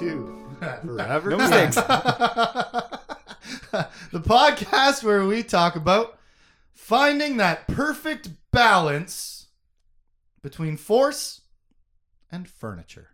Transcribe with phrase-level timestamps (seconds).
[0.00, 1.74] welcome to Forever No mistakes.
[1.76, 2.98] the
[4.14, 6.18] podcast where we talk about
[6.72, 9.46] finding that perfect balance
[10.42, 11.42] between force
[12.30, 13.08] and furniture.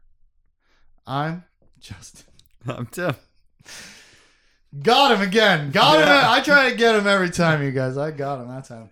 [1.07, 1.45] I'm
[1.79, 2.33] Justin.
[2.67, 3.15] I'm Tim.
[4.83, 5.71] Got him again.
[5.71, 6.09] Got him.
[6.09, 6.31] Yeah.
[6.31, 7.97] I try to get him every time, you guys.
[7.97, 8.89] I got him that time.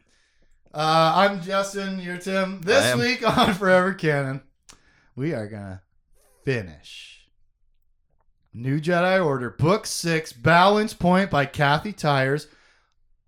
[0.74, 1.98] Uh, I'm Justin.
[1.98, 2.60] You're Tim.
[2.62, 2.98] I This am.
[3.00, 4.42] week on Forever Canon,
[5.16, 5.82] we are gonna
[6.44, 7.11] finish
[8.54, 12.48] New Jedi Order Book Six, Balance Point by Kathy Tyers,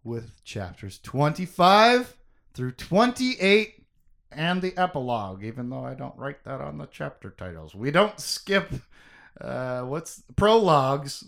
[0.03, 2.15] with chapters 25
[2.53, 3.85] through 28
[4.31, 5.43] and the epilogue.
[5.43, 8.71] Even though I don't write that on the chapter titles, we don't skip.
[9.41, 11.25] Uh, what's prologues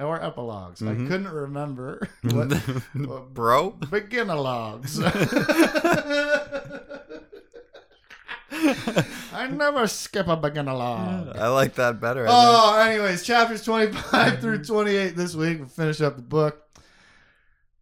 [0.00, 0.80] or epilogues?
[0.82, 1.06] I Mhm.
[1.08, 3.72] couldn't remember what Bro?
[3.80, 4.98] beginnerlogs.
[9.32, 11.36] I never skip a beginnerlog.
[11.36, 12.26] I like that better.
[12.26, 15.58] I Oh, anyways, chapters 25 through 28 this week.
[15.58, 16.60] We'll finish up the book.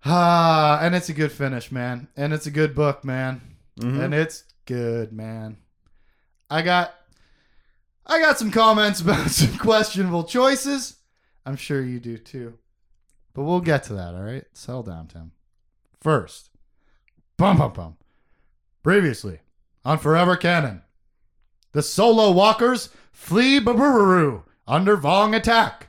[0.04, 2.08] Ah, and it's a good finish, man.
[2.16, 3.40] And it's a good book, man.
[3.78, 3.94] think.
[3.94, 4.04] Mhm.
[4.04, 5.58] And it's good, man.
[6.50, 6.94] I got
[8.06, 10.96] I got some comments about some questionable choices.
[11.46, 12.58] I'm sure you do too.
[13.34, 14.44] But we'll get to that, all right?
[14.52, 15.32] Settle down, Tim.
[16.00, 16.50] First,
[17.36, 17.96] bum bum bum.
[18.82, 19.40] Previously
[19.84, 20.82] on Forever Canon,
[21.72, 25.88] the solo walkers flee Bburru under Vong attack.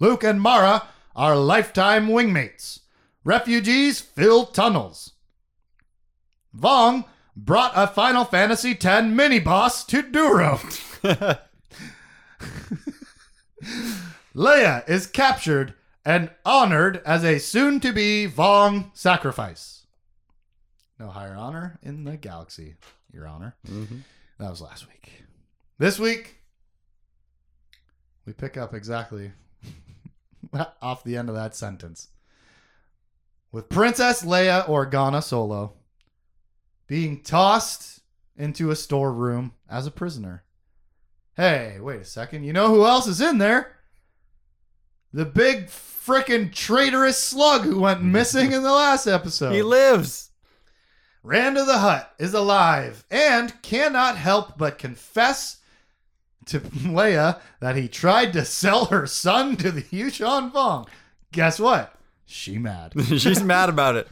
[0.00, 2.80] Luke and Mara are lifetime wingmates.
[3.24, 5.12] Refugees fill tunnels.
[6.56, 7.04] Vong
[7.36, 10.60] brought a Final Fantasy X mini boss to Duro.
[14.34, 19.73] Leia is captured and honored as a soon to be Vong sacrifice.
[20.98, 22.76] No higher honor in the galaxy,
[23.12, 23.56] Your Honor.
[23.66, 24.02] Mhm.
[24.38, 25.24] That was last week.
[25.78, 26.36] This week,
[28.24, 29.32] we pick up exactly
[30.82, 32.08] off the end of that sentence.
[33.50, 35.74] With Princess Leia Organa Solo
[36.86, 38.00] being tossed
[38.36, 40.44] into a storeroom as a prisoner.
[41.36, 42.44] Hey, wait a second.
[42.44, 43.78] You know who else is in there?
[45.12, 49.52] The big frickin' traitorous slug who went missing in the last episode.
[49.54, 50.30] He lives.
[51.24, 55.56] Randa the Hutt is alive and cannot help but confess
[56.44, 60.86] to Leia that he tried to sell her son to the Yuuzhan Vong.
[61.32, 61.94] Guess what?
[62.26, 62.92] She mad.
[63.06, 64.06] She's mad about it.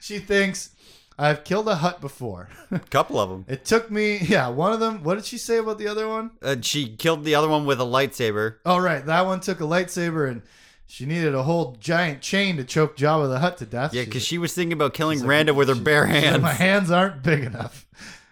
[0.00, 0.70] she thinks
[1.18, 2.48] I've killed a Hutt before.
[2.70, 3.44] A couple of them.
[3.46, 5.02] it took me, yeah, one of them.
[5.02, 6.30] What did she say about the other one?
[6.40, 8.56] Uh, she killed the other one with a lightsaber.
[8.64, 10.40] Oh, right, that one took a lightsaber and
[10.86, 13.92] she needed a whole giant chain to choke Jabba the Hutt to death.
[13.94, 16.42] Yeah, because she was thinking about killing like, Randa with her she- bare hands.
[16.42, 17.86] My hands aren't big enough.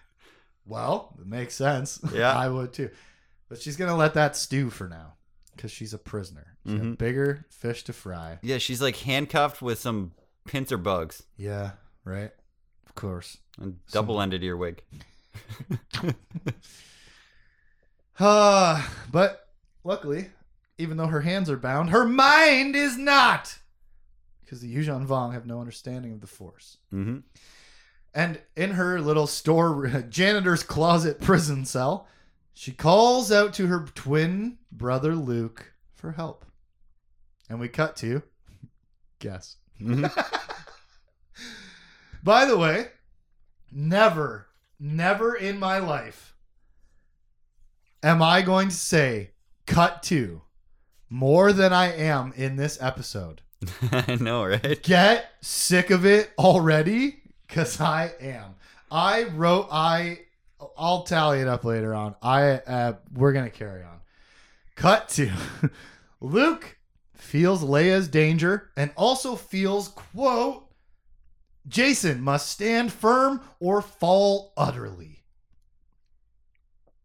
[0.67, 1.99] Well, it makes sense.
[2.11, 2.31] Yeah.
[2.35, 2.89] I would too.
[3.49, 5.13] But she's gonna let that stew for now
[5.55, 6.57] because she's a prisoner.
[6.65, 6.97] She's got Mhm.
[6.97, 8.39] bigger fish to fry.
[8.41, 10.13] Yeah, she's like handcuffed with some
[10.47, 11.73] pincer bugs Yeah,
[12.03, 12.31] right.
[12.89, 13.37] Of course.
[13.61, 14.81] and double-ended earwig.
[18.19, 19.47] Uh, but
[19.83, 20.29] luckily,
[20.77, 23.59] even though her hands are bound, her mind is not.
[24.41, 26.77] Because the Yuuzhan Vong have no understanding of the Force.
[26.91, 27.19] hmm
[28.13, 32.07] And in her little store janitor's closet prison cell,
[32.53, 36.45] she calls out to her twin brother Luke for help.
[37.49, 38.21] And we cut to
[39.19, 39.57] guess.
[39.77, 40.05] hmm
[42.23, 42.87] By the way,
[43.71, 44.47] never,
[44.79, 46.35] never in my life
[48.01, 49.31] am I going to say
[49.67, 50.41] cut to
[51.09, 53.41] more than I am in this episode.
[53.91, 54.81] I know, right?
[54.83, 58.55] Get sick of it already cuz I am.
[58.91, 60.19] I wrote I
[60.77, 62.15] I'll tally it up later on.
[62.21, 63.99] I uh, we're going to carry on.
[64.75, 65.31] Cut to
[66.21, 66.77] Luke
[67.13, 70.65] feels Leia's danger and also feels quote
[71.67, 75.23] Jacen must stand firm or fall utterly.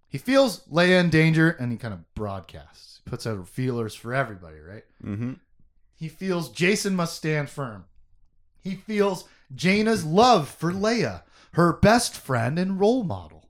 [0.08, 2.99] He feels Leia in danger and he kind of broadcasts.
[3.10, 4.84] Puts out feelers for everybody, right?
[5.02, 5.32] hmm
[5.96, 7.86] He feels Jacen must stand firm.
[8.62, 9.24] He feels
[9.54, 11.22] Jaina's love for Leia,
[11.54, 13.48] her best friend and role model.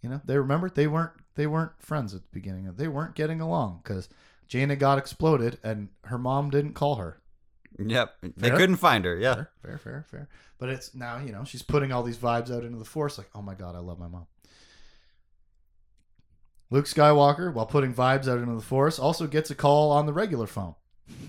[0.00, 2.72] You know, they remember they weren't they weren't friends at the beginning.
[2.76, 4.08] They weren't getting along because
[4.46, 7.20] Jaina got exploded and her mom didn't call her.
[7.78, 8.14] Yep.
[8.36, 9.16] They couldn't find her.
[9.16, 9.34] Yeah.
[9.34, 10.28] Fair, fair, fair, fair.
[10.58, 13.30] But it's now, you know, she's putting all these vibes out into the force like,
[13.34, 14.26] oh my god, I love my mom.
[16.70, 20.12] Luke Skywalker, while putting vibes out into the force, also gets a call on the
[20.12, 20.74] regular phone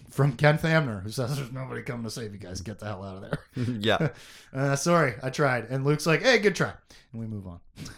[0.09, 2.61] from Kenth Hamner, who says there's nobody coming to save you guys.
[2.61, 3.39] Get the hell out of there.
[3.79, 4.09] yeah.
[4.53, 5.67] Uh, sorry, I tried.
[5.69, 6.73] And Luke's like, hey, good try.
[7.13, 7.59] And we move on.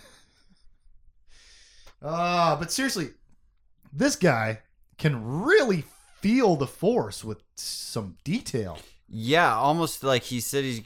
[2.05, 3.11] Ah, but seriously,
[3.93, 4.59] this guy
[4.97, 5.85] can really
[6.19, 8.77] feel the force with some detail.
[9.07, 10.81] Yeah, almost like he said he's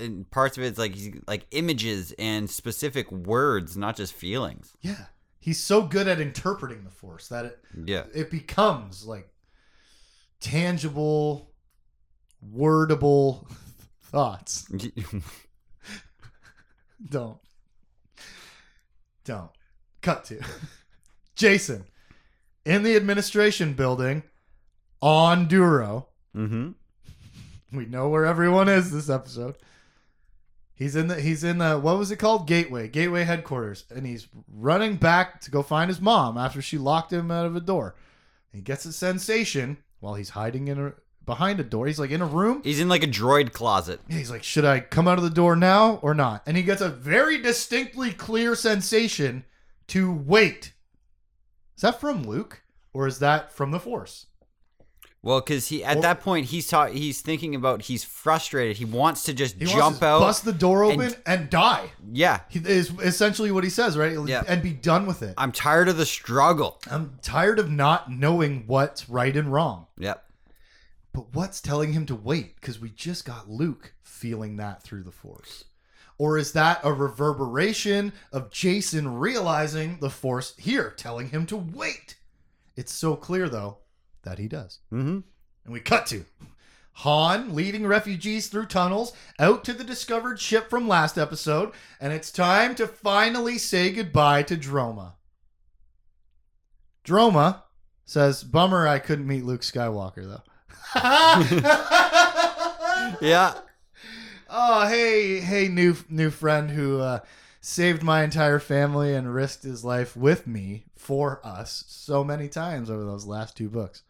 [0.00, 4.76] in parts of it's like he's like images and specific words, not just feelings.
[4.80, 5.04] Yeah.
[5.40, 8.04] He's so good at interpreting the force that it Yeah.
[8.14, 9.28] it becomes like
[10.40, 11.50] tangible,
[12.54, 13.46] wordable
[14.02, 14.70] thoughts.
[17.10, 17.38] Don't.
[19.24, 19.50] Don't.
[20.02, 20.40] Cut to.
[21.36, 21.84] Jacen
[22.66, 24.22] in the administration building
[25.00, 26.08] on Duro.
[26.36, 26.72] mm-hmm.
[27.72, 29.54] We know where everyone is this episode.
[30.80, 32.46] He's in the he's in the what was it called?
[32.46, 32.88] Gateway.
[32.88, 33.84] Gateway headquarters.
[33.90, 37.54] And he's running back to go find his mom after she locked him out of
[37.54, 37.96] a door.
[38.50, 40.92] He gets a sensation while he's hiding in a
[41.26, 41.86] behind a door.
[41.86, 42.62] He's like in a room.
[42.64, 44.00] He's in like a droid closet.
[44.08, 46.42] He's like, should I come out of the door now or not?
[46.46, 49.44] And he gets a very distinctly clear sensation
[49.88, 50.72] to wait.
[51.76, 52.62] Is that from Luke
[52.94, 54.28] or is that from the Force?
[55.22, 58.78] Well, because he at that point he's ta- he's thinking about he's frustrated.
[58.78, 60.20] He wants to just He jump wants to out.
[60.20, 61.92] bust the door open and- and, die.
[62.10, 64.16] yeah, He is essentially what he says, right?
[64.26, 64.42] Yeah.
[64.48, 65.34] And be done with it.
[65.36, 66.80] I'm tired of the struggle.
[66.90, 69.88] I'm tired of not knowing what's right and wrong.
[69.98, 70.24] Yep.
[71.12, 72.54] But what's telling him to wait?
[72.58, 75.64] Because we just got Luke feeling that through the Force.
[76.16, 82.16] Or is that a reverberation of Jacen realizing the Force here, telling him to wait?
[82.76, 83.78] It's so clear, though,
[84.22, 84.78] that he does.
[84.92, 85.20] Mm-hmm.
[85.64, 86.24] And we cut to
[86.92, 92.30] Han leading refugees through tunnels out to the discovered ship from last episode, and it's
[92.30, 95.14] time to finally say goodbye to Droma.
[97.04, 97.62] Droma
[98.04, 100.42] says, Bummer I couldn't meet Luke Skywalker, though.
[103.20, 103.54] Yeah.
[104.48, 107.20] Oh, hey, hey, new new friend who uh,
[107.60, 112.90] saved my entire family and risked his life with me for us so many times
[112.90, 114.02] over those last two books.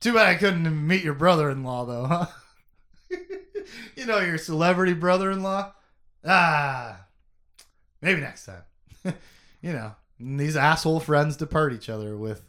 [0.00, 2.26] Too bad I couldn't meet your brother-in-law, though, huh?
[3.96, 5.72] you know your celebrity brother-in-law.
[6.26, 7.06] Ah,
[8.00, 8.62] maybe next time.
[9.62, 12.42] you know these asshole friends depart each other with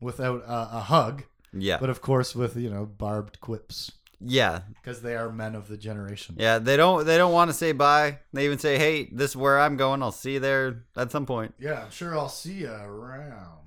[0.00, 1.78] without a, a hug, Yeah.
[1.78, 3.90] but of course with you know barbed quips
[4.20, 4.60] Yeah.
[4.82, 6.36] because they are men of the generation.
[6.38, 6.58] Yeah.
[6.60, 8.18] They don't they don't want to say bye.
[8.32, 10.02] They even say, "Hey, this is where I'm going.
[10.02, 13.65] I'll see you there at some point." Yeah, I'm sure I'll see you around.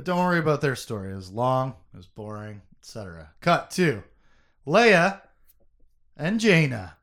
[0.00, 1.12] But don't worry about their story.
[1.12, 3.32] It was long, it was boring, etc.
[3.42, 4.02] Cut to
[4.66, 5.20] Leia
[6.16, 6.96] and Jaina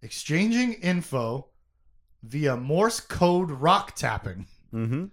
[0.00, 1.48] exchanging info
[2.22, 5.04] via Morse code rock tapping Mm-hmm.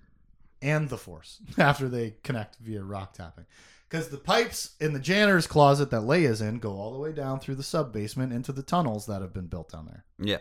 [0.62, 3.46] and the Force after they connect via rock tapping.
[3.90, 7.42] Because the pipes in the janitor's closet that Leia's in go all the way down
[7.42, 10.06] through the sub basement into the tunnels that have been built down there.
[10.20, 10.38] Yeah.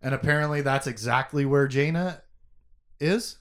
[0.00, 2.22] And apparently that's exactly where Jaina
[3.00, 3.38] is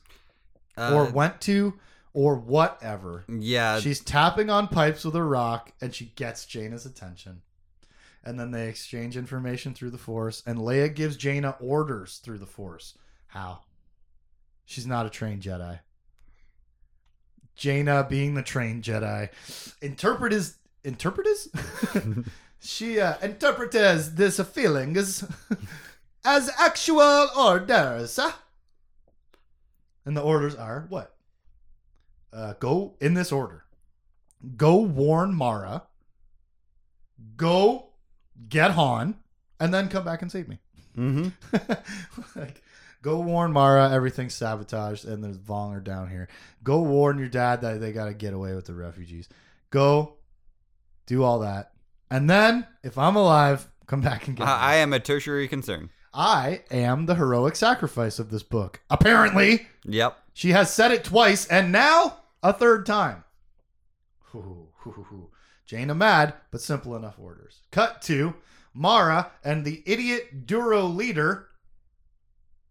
[0.75, 1.75] Uh, or went to
[2.13, 3.25] or whatever.
[3.27, 3.79] yeah.
[3.79, 7.41] She's tapping on pipes with a rock and she gets Jaina's attention.
[8.23, 12.45] And then they exchange information through the Force, and Leia gives Jaina orders through the
[12.45, 12.97] Force.
[13.27, 13.59] How?
[14.65, 15.79] She's not a trained Jedi.
[17.55, 19.29] Jaina being the trained Jedi.
[19.81, 21.49] Interpret is interpret is?
[22.59, 25.23] she uh, interpretes this feelings
[26.25, 28.17] as actual orders.
[28.17, 28.31] huh?
[30.05, 31.15] And the orders are what?
[32.31, 33.65] Uh, go in this order.
[34.55, 35.83] Go warn Mara.
[37.35, 37.89] Go
[38.47, 39.15] get Han,
[39.59, 40.59] and then come back and save me.
[40.97, 41.29] mm-hmm.
[42.39, 42.61] like,
[43.01, 43.91] go warn Mara.
[43.91, 46.27] Everything's sabotaged, and there's Vong are down here.
[46.63, 49.27] Go warn your dad that they got to get away with the refugees.
[49.69, 50.15] Go
[51.05, 51.71] do all that,
[52.09, 54.51] and then if I'm alive, come back and get me.
[54.51, 55.89] I, I am a tertiary concern.
[56.13, 58.79] I am the heroic sacrifice of this book.
[58.89, 60.17] Apparently, Yep.
[60.33, 63.23] She has said it twice and now a third time.
[64.31, 65.29] Hoo, hoo, hoo.
[65.65, 67.61] Jaina mad, but simple enough orders.
[67.71, 68.33] Cut to
[68.73, 71.47] Mara and the idiot Duro leader.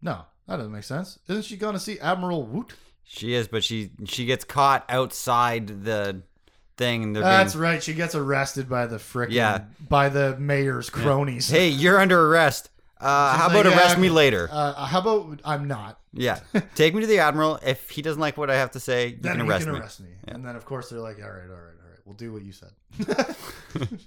[0.03, 1.19] No, that doesn't make sense.
[1.29, 2.73] Isn't she going to see Admiral Woot?
[3.05, 6.23] She is, but she she gets caught outside the
[6.77, 7.03] thing.
[7.03, 7.83] And That's being, right.
[7.83, 9.65] She gets arrested by the frickin' Yeah.
[9.89, 11.49] by the mayor's cronies.
[11.49, 12.71] Hey, you're under arrest.
[13.01, 14.49] Uh, how like, about "Yeah, arrest me later?
[14.51, 16.01] Uh, how about I'm not?
[16.13, 16.41] yeah,
[16.75, 17.59] take me to the admiral.
[17.65, 19.81] If he doesn't like what I have to say, you then can arrest can me.
[19.81, 20.09] arrest me.
[20.27, 22.43] And then of course they're like, all right, all right, all right, we'll do what
[22.43, 22.71] you said.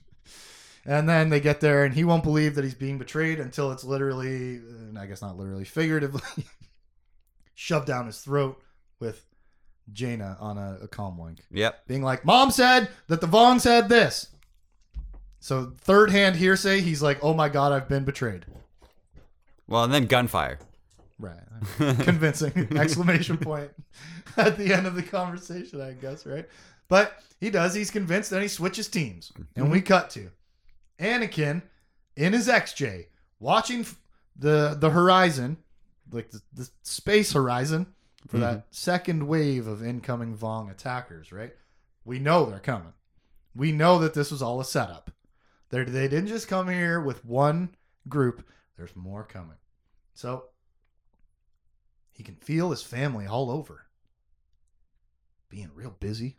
[0.86, 3.84] and then they get there, and he won't believe that he's being betrayed until it's
[3.84, 4.60] literally,
[5.00, 6.22] I guess not literally, figuratively,
[7.56, 8.62] shoved down his throat
[9.00, 9.26] with
[9.94, 11.88] Jaina on a, a comlink, Yep.
[11.88, 14.28] being like, "Mom said that the Vong said this."
[15.40, 18.46] So third hand hearsay, he's like, "Oh my god, I've been betrayed."
[19.72, 20.60] Well, and then gunfire.
[21.18, 21.38] Right.
[21.78, 23.72] Convincing exclamation point
[24.38, 26.46] at the end of the conversation, I guess, right?
[26.90, 27.74] But he does.
[27.74, 29.32] He's convinced and he switches teams.
[29.56, 29.88] And we mm-hmm.
[29.88, 30.30] cut to
[31.00, 31.62] Anakin
[32.18, 33.06] in his XJ
[33.40, 33.86] watching
[34.36, 35.56] the the horizon,
[36.12, 37.86] like the, the space horizon
[38.28, 38.68] for that mm-hmm.
[38.72, 41.54] second wave of incoming Vong attackers, right?
[42.04, 42.94] We know they're coming.
[43.56, 45.12] We know that this was all a setup.
[45.70, 47.70] They're, they didn't just come here with one
[48.10, 48.46] group.
[48.82, 49.58] There's more coming.
[50.16, 50.46] So
[52.10, 53.86] he can feel his family all over.
[55.50, 56.38] Being real busy,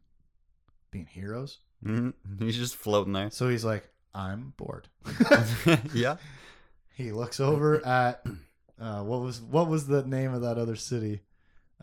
[0.91, 1.61] being heroes.
[1.85, 3.31] hmm He's just floating there.
[3.31, 4.89] So he's like, I'm bored.
[5.95, 6.17] yeah.
[6.97, 8.27] he looks over at
[8.81, 11.21] uh, what was what was the name of that other city?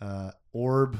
[0.02, 0.98] Uh, Orb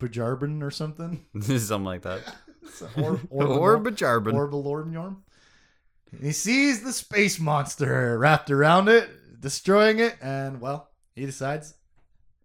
[0.00, 1.26] Bajarbin or something?
[1.38, 2.22] Something like that.
[2.62, 4.32] It's Orb, Or Bajarbin.
[4.32, 5.16] Orbalormnorm.
[6.20, 11.74] He sees the space monster wrapped around it, destroying it, and well, he decides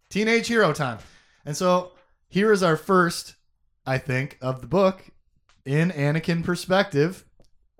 [0.09, 0.99] teenage hero time.
[1.45, 1.91] And so
[2.29, 3.35] here is our first,
[3.85, 5.03] I think, of the book
[5.65, 7.25] in Anakin perspective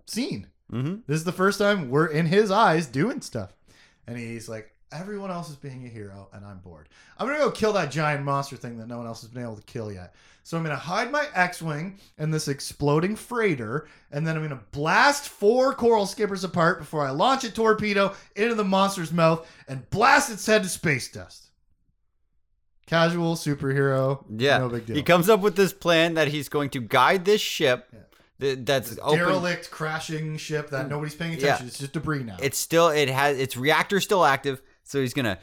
[0.06, 0.48] scene.
[0.70, 3.56] hmm This is the first time we're in his eyes doing stuff.
[4.06, 6.89] And he's like, everyone else is being a hero, and I'm bored.
[7.17, 9.58] I'm to go kill that giant monster thing that no one else has been able
[9.58, 10.13] to kill yet.
[10.44, 14.56] So I'm to hide my X Wing in this exploding freighter, and then I'm to
[14.72, 19.89] blast four coral skippers apart before I launch a torpedo into the monster's mouth and
[19.89, 21.48] blast its head to space dust.
[22.86, 24.24] Casual superhero.
[24.29, 24.60] Yeah.
[24.60, 24.96] No big deal.
[24.96, 27.86] He comes up with this plan that he's going to guide this ship
[28.39, 28.56] Yeah.
[28.60, 29.20] that's This open.
[29.20, 30.89] derelict crashing ship that mm.
[30.91, 31.65] nobody's paying attention.
[31.65, 31.67] Yeah.
[31.67, 32.38] It's just debris now.
[32.41, 35.38] It's still it has its reactor still active, so he's gonna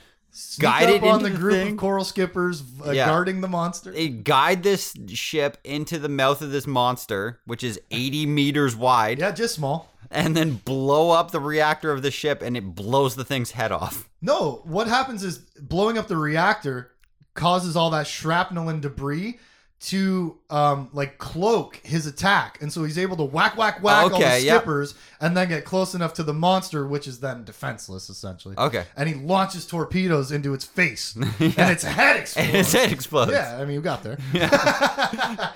[0.59, 1.73] guide up it on the the group thing.
[1.73, 3.07] of coral skippers uh, Yeah.
[3.07, 3.93] guarding the monster.
[3.95, 9.21] eh, guide this ship into the mouth of this monster, which is 80 meters wide,
[9.21, 9.93] Yeah, just small.
[10.11, 13.71] and then blow up the reactor of the ship, and it blows the thing's head
[13.71, 14.09] off.
[14.21, 16.91] No, what happens is blowing up the reactor
[17.35, 19.39] causes all that shrapnel and debris
[19.81, 24.09] to um like cloak his attack, and so he's able to whack whack whack all
[24.09, 28.09] the Okay, skippers and then get close enough to the monster, which is then defenseless
[28.09, 28.55] essentially.
[28.57, 32.49] Okay, And he launches torpedoes into its face, and its head explodes.
[32.49, 33.33] and its head explodes.
[33.33, 34.17] Yeah, I mean, you got there.
[34.33, 35.53] But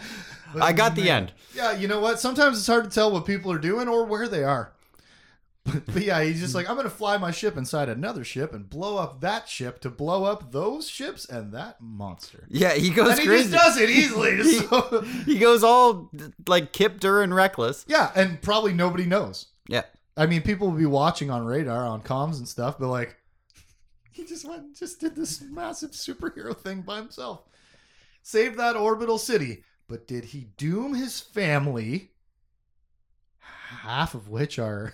[0.63, 1.33] I got the end.
[1.55, 2.21] Yeah, you know what?
[2.21, 4.73] Sometimes it's hard to tell what people are doing or where they are.
[5.73, 8.53] But, but yeah, he's just like, I'm going to fly my ship inside another ship
[8.53, 12.47] and blow up that ship to blow up those ships and that monster.
[12.49, 14.37] Yeah, he goes And he just does it easily.
[14.43, 16.11] He- so- he goes all
[16.47, 17.85] like Kip and reckless.
[17.89, 19.47] yeah, and probably nobody knows.
[19.69, 19.83] Yeah.
[20.17, 23.17] I mean, people will be watching on radar, on comms and stuff, but like,
[24.11, 27.43] he just went and just did this massive superhero thing by himself.
[28.23, 29.65] Saved that orbital city.
[29.87, 32.11] But did he doom his family?
[33.41, 34.93] Half of which are,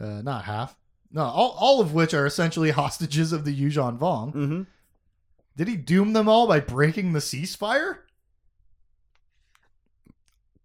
[0.00, 0.76] uh, not half,
[1.12, 4.34] no, all, all of which are essentially hostages of the Yuuzhan Vong.
[4.34, 4.62] Mm-hmm.
[5.56, 7.98] Did he doom them all by breaking the ceasefire?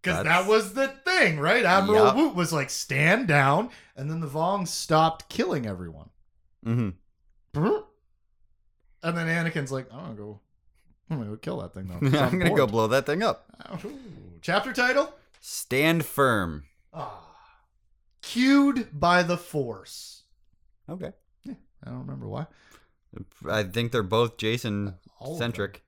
[0.02, 1.64] Because that was the thing, right?
[1.64, 2.16] Admiral Yup.
[2.16, 6.10] Woot was like, stand down, and then the Vong stopped killing everyone.
[6.66, 6.90] Mm-hmm.
[9.04, 10.40] And then Anakin's like, I'm gonna go,
[11.10, 11.98] I'm gonna go kill that thing though.
[12.00, 13.50] 'cause I'm gonna go blow that thing up.
[14.44, 15.12] Chapter title?
[15.40, 16.66] Stand firm.
[16.94, 17.20] Ah.
[18.22, 20.24] Cued by the Force.
[20.90, 21.12] Okay.
[21.44, 22.48] Yeah, I don't remember why.
[23.50, 25.82] I think they're both Jacen uh, All of centric.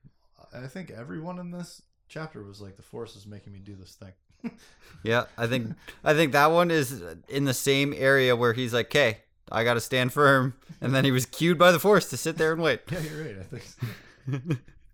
[0.52, 0.64] them.
[0.64, 3.94] I think everyone in this chapter was like, the Force is making me do this
[3.94, 4.12] thing.
[5.02, 8.86] Yeah, I think I think that one is in the same area where he's like,
[8.86, 9.18] "Okay,
[9.52, 12.38] I got to stand firm," and then he was cued by the Force to sit
[12.38, 12.80] there and wait.
[12.90, 13.36] Yeah, you're right.
[13.38, 13.86] I think so.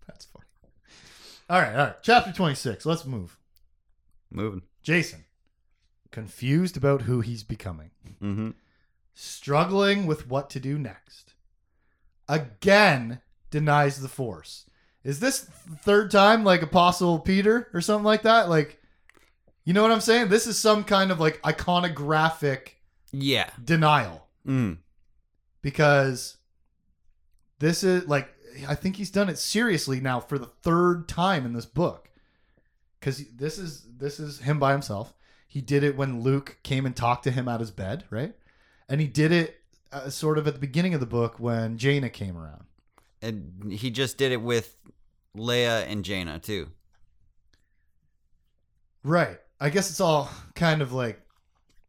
[0.08, 0.44] that's funny.
[1.48, 1.94] All right, all right.
[2.02, 2.86] Chapter 26.
[2.86, 3.38] Let's move.
[4.32, 4.62] Moving.
[4.84, 5.22] Jacen,
[6.10, 7.90] confused about who he's becoming,
[8.22, 8.50] Mm-hmm.
[9.14, 11.34] struggling with what to do next.
[12.28, 14.66] Again, denies the Force.
[15.02, 15.40] Is this
[15.82, 18.48] third time like Apostle Peter or something like that?
[18.48, 18.80] Like,
[19.64, 20.28] you know what I'm saying?
[20.28, 22.70] This is some kind of like iconographic
[23.12, 23.50] Yeah.
[23.62, 24.26] denial.
[24.46, 24.78] Mm.
[25.62, 26.38] because
[27.58, 28.30] this is like
[28.66, 32.08] I think he's done it seriously now for the third time in this book.
[33.02, 35.12] Cuz this is this is him by himself.
[35.52, 38.34] He did it when Luke came and talked to him at his bed, right?
[38.88, 39.56] And he did it
[39.90, 42.66] uh, sort of at the beginning of the book when Jaina came around.
[43.20, 44.76] And he just did it with
[45.36, 46.68] Leia and Jaina too.
[49.02, 49.38] Right.
[49.60, 51.20] I guess it's all kind of like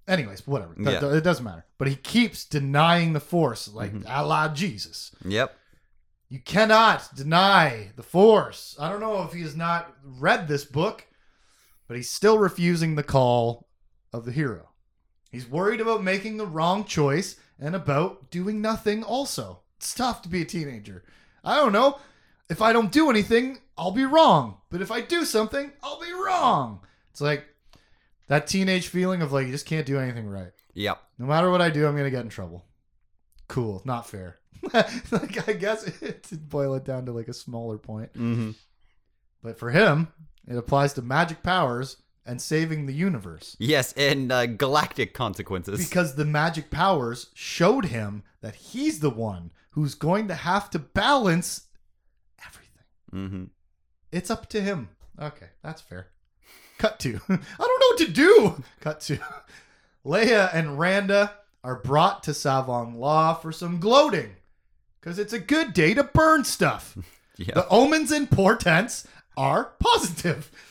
[0.08, 0.76] anyways, whatever.
[0.80, 1.14] Yeah.
[1.14, 1.66] It doesn't matter.
[1.78, 4.06] But he keeps denying the force like Mhm.
[4.08, 5.12] a la Jesus.
[5.24, 5.56] Yep.
[6.30, 8.78] You cannot deny the Force.
[8.80, 11.06] I don't know if he has not read this book,
[11.92, 13.68] but he's still refusing the call
[14.14, 14.70] of the hero.
[15.30, 19.60] He's worried about making the wrong choice and about doing nothing also.
[19.76, 21.04] It's tough to be a teenager
[21.44, 22.00] I don't know.
[22.50, 24.60] If I don't do anything, I'll be wrong.
[24.70, 26.80] But if I do something, I'll be wrong.
[27.10, 27.44] It's like
[28.30, 30.54] that teenage feeling of like you just can't do anything right.
[30.76, 30.98] Yep.
[31.20, 32.64] No matter what I do, I'm gonna get in trouble.
[33.50, 34.38] Cool, not fair.
[34.74, 35.84] like I guess
[36.30, 38.14] to boil it down to like a smaller point.
[38.14, 38.52] Mm-hmm.
[39.44, 40.08] But for him,
[40.48, 43.56] it applies to magic powers and saving the universe.
[43.60, 45.88] Yes, and uh, galactic consequences.
[45.88, 50.80] Because the magic powers showed him that he's the one who's going to have to
[50.80, 51.68] balance
[52.46, 52.84] everything.
[53.14, 53.44] mm-hmm.
[54.12, 54.90] It's up to him.
[55.20, 56.08] Okay, that's fair.
[56.78, 57.22] Cut to.
[57.30, 58.64] I don't know what to do.
[58.82, 59.20] Cut to.
[60.06, 61.34] Leia and Randa
[61.64, 64.32] are brought to Tsavong Lah for some gloating.
[65.00, 66.98] Because it's a good day to burn stuff.
[67.38, 67.56] Yeah.
[67.56, 69.08] The omens and portents
[69.38, 70.52] are positive.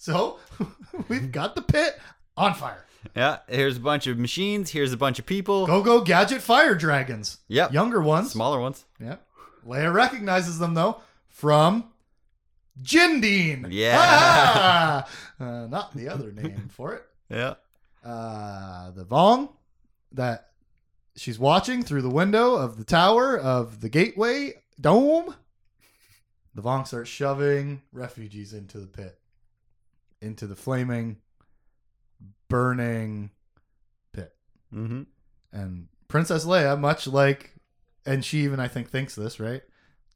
[0.00, 0.38] So
[1.08, 1.98] we've got the pit
[2.36, 2.86] on fire.
[3.16, 3.38] Yeah.
[3.48, 4.70] Here's a bunch of machines.
[4.70, 5.66] Here's a bunch of people.
[5.66, 7.38] Go go gadget fire dragons.
[7.48, 7.72] Yep.
[7.72, 8.30] Younger ones.
[8.30, 8.84] Smaller ones.
[9.00, 9.26] Yep.
[9.66, 11.90] Leia recognizes them though from
[12.80, 13.66] Gyndine.
[13.70, 13.96] Yeah.
[13.98, 15.08] Ah!
[15.40, 17.04] Uh, not the other name for it.
[17.30, 17.54] Yeah.
[18.04, 19.50] Uh, the Vong
[20.10, 20.48] that
[21.14, 25.32] she's watching through the window of the tower of the gateway dome.
[26.58, 29.16] The Vong starts shoving refugees into the pit,
[30.20, 31.18] into the flaming,
[32.48, 33.30] burning
[34.12, 34.34] pit.
[34.74, 35.02] Mm-hmm.
[35.52, 37.54] And Princess Leia, much like,
[38.04, 39.62] and she even I think thinks this, right?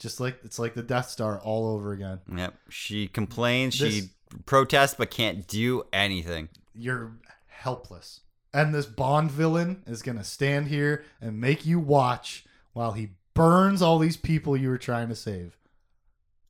[0.01, 2.19] Just like it's like the Death Star all over again.
[2.37, 2.55] Yep.
[2.71, 3.79] She complains.
[3.79, 4.09] This- she
[4.45, 6.49] protests, but can't do anything.
[6.75, 7.13] You're
[7.47, 8.23] helpless.
[8.53, 13.81] And this Bond villain is gonna stand here and make you watch while he burns
[13.81, 15.57] all these people you were trying to save.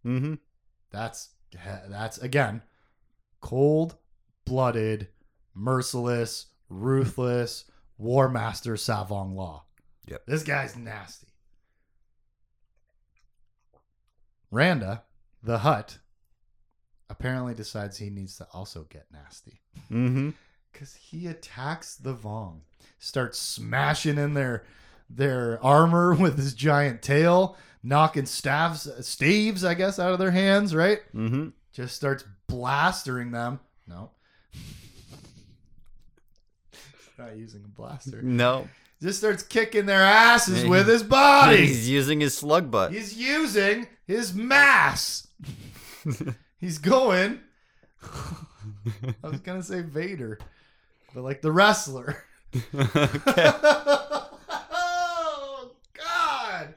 [0.06, 0.34] Mm-hmm.
[0.90, 1.30] That's
[1.88, 2.62] that's again
[3.40, 3.96] cold
[4.44, 5.08] blooded,
[5.54, 7.64] merciless, ruthless
[7.98, 9.62] War Master Tsavong Lah.
[10.08, 10.22] Yep.
[10.26, 11.28] This guy's nasty.
[14.50, 15.04] Randa,
[15.42, 15.98] the Hutt,
[17.08, 19.60] apparently decides he needs to also get nasty.
[19.90, 20.30] Mm-hmm.
[20.72, 22.60] Cause he attacks the Vong,
[22.98, 24.64] starts smashing in their
[25.08, 30.74] their armor with his giant tail, knocking staves staves, I guess, out of their hands,
[30.74, 31.00] right?
[31.14, 31.48] Mm-hmm.
[31.72, 33.60] Just starts blastering them.
[33.86, 34.10] No.
[37.18, 38.22] Not using a blaster.
[38.22, 38.68] No.
[39.02, 41.56] Just starts kicking their asses with his body.
[41.56, 42.92] He's using his slug butt.
[42.92, 45.26] He's using his mass.
[46.58, 47.40] He's going.
[49.24, 50.38] I was gonna say Vader,
[51.14, 52.22] but like the wrestler.
[52.74, 53.50] okay.
[54.72, 56.74] oh God.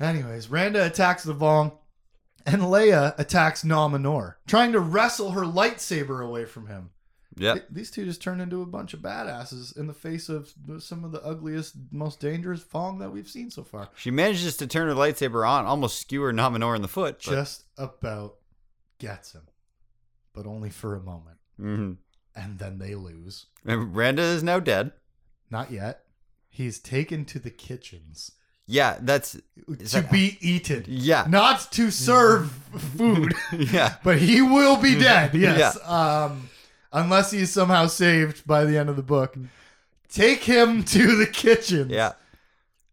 [0.00, 1.76] Anyways, Randa attacks the Vong,
[2.46, 6.90] and Leia attacks Nom Anor, trying to wrestle her lightsaber away from him.
[7.36, 7.54] Yeah.
[7.54, 11.04] Th- These two just turned into a bunch of badasses in the face of some
[11.04, 13.90] of the ugliest, most dangerous Vong that we've seen so far.
[13.96, 17.22] She manages to turn her lightsaber on, almost skewer Nom Anor in the foot.
[17.24, 18.36] But, Just about
[18.98, 19.42] gets him,
[20.32, 21.38] but only for a moment.
[21.60, 21.98] Mhm.
[22.34, 23.46] And then they lose.
[23.64, 24.92] And Randa is now dead.
[25.50, 26.04] Not yet.
[26.48, 28.32] He's taken to the kitchens
[28.70, 29.40] Yeah, that's to
[30.02, 32.50] that- be eaten, yeah, not to serve
[32.96, 35.34] food, yeah, but he will be dead.
[35.34, 35.78] Yes.
[35.88, 36.50] Um,
[36.92, 39.36] unless he is somehow saved by the end of the book.
[40.10, 41.88] Take him to the kitchen.
[41.90, 42.12] yeah.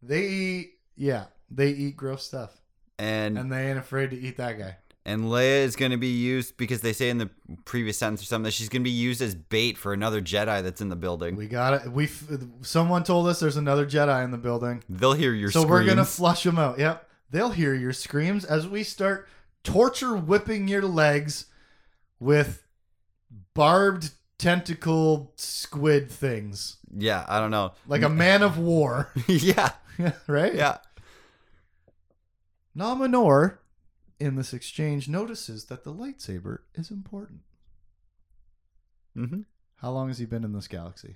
[0.02, 0.72] They eat.
[0.98, 2.52] Yeah, they eat gross stuff,
[2.98, 4.78] And and they ain't afraid to eat that guy.
[5.08, 7.30] And Leia is going to be used because they say in the
[7.64, 10.64] previous sentence or something that she's going to be used as bait for another Jedi
[10.64, 11.36] that's in the building.
[11.36, 11.92] We got it.
[11.92, 12.10] We
[12.62, 14.84] someone told us there's another Jedi in the building.
[14.90, 15.70] They'll hear your so screams.
[15.70, 16.80] we're gonna flush them out.
[16.80, 19.28] Yep, they'll hear your screams as we start
[19.64, 21.46] torture whipping your legs
[22.20, 22.66] with
[23.54, 27.74] barbed tentacle squid things, yeah, I don't know.
[27.88, 29.70] like a man of war, yeah,
[30.28, 30.54] right?
[30.56, 30.78] yeah.
[32.74, 33.58] Nom Anor,
[34.20, 37.42] in this exchange, notices that the lightsaber is important.
[39.18, 39.42] Mm-hmm.
[39.78, 41.16] How long has he been in this galaxy?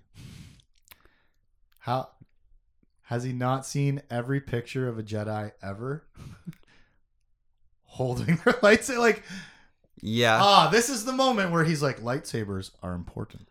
[1.79, 2.09] How
[3.03, 6.05] has he not seen every picture of a Jedi ever
[7.83, 8.99] holding their lightsaber?
[8.99, 9.23] Like,
[10.01, 13.47] Yeah, ah, this is the moment where he's like, lightsabers are important.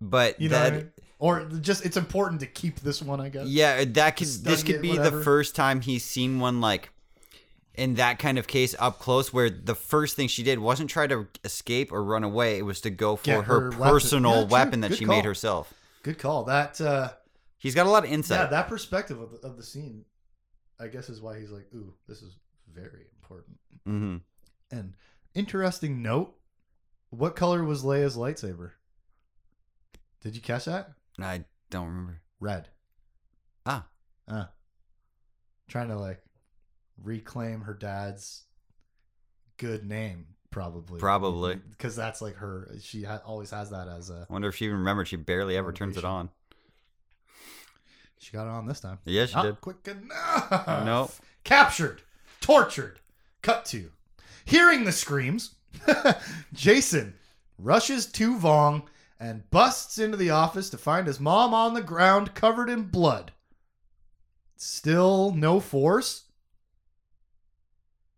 [0.00, 0.92] but You know, that I mean?
[1.18, 3.20] or just it's important to keep this one.
[3.20, 3.46] I guess.
[3.46, 5.18] yeah, that could this could it, be whatever.
[5.18, 6.90] the first time he's seen one like
[7.78, 11.06] in that kind of case up close where the first thing she did wasn't try
[11.06, 13.88] to escape or run away it was to go for Get her, her weapon.
[13.92, 15.14] personal Yeah, weapon that Good she call.
[15.16, 16.44] made herself Good call.
[16.44, 17.10] That uh,
[17.58, 20.04] he's got a lot of insight yeah, that perspective of the, of the scene,
[20.80, 22.36] I guess, is why he's like, ooh, this is
[22.72, 23.58] very important.
[23.86, 24.16] Mm-hmm.
[24.76, 24.94] And
[25.34, 26.34] interesting note:
[27.10, 28.70] what color was Leia's lightsaber?
[30.22, 30.90] Did you catch that?
[31.20, 32.68] i don't remember Red.
[33.66, 33.86] ah
[34.28, 34.44] Uh.
[35.68, 36.22] Trying to like
[37.02, 38.42] reclaim her dad's
[39.56, 40.98] good name, probably.
[41.00, 41.56] Probably.
[41.56, 42.68] because that's like her.
[42.80, 44.26] She ha- always has that as a.
[44.28, 45.08] I wonder if she even remembered.
[45.08, 46.30] She barely ever turns it on.
[48.20, 48.98] She got it on this time.
[49.04, 49.60] Yeah, she Not did.
[49.60, 50.84] quick enough.
[50.84, 51.12] Nope.
[51.44, 52.02] Captured,
[52.40, 52.98] tortured,
[53.42, 53.90] cut to.
[54.44, 55.54] Hearing the screams,
[56.54, 57.12] Jacen
[57.58, 58.82] rushes to Vong
[59.20, 63.32] and busts into the office to find his mom on the ground covered in blood.
[64.56, 66.24] Still no force.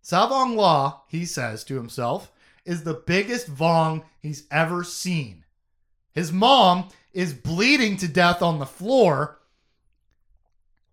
[0.04, 2.32] Tsavong Lah, he says to himself,
[2.64, 5.44] is the biggest Vong he's ever seen.
[6.12, 9.40] His mom is bleeding to death on the floor,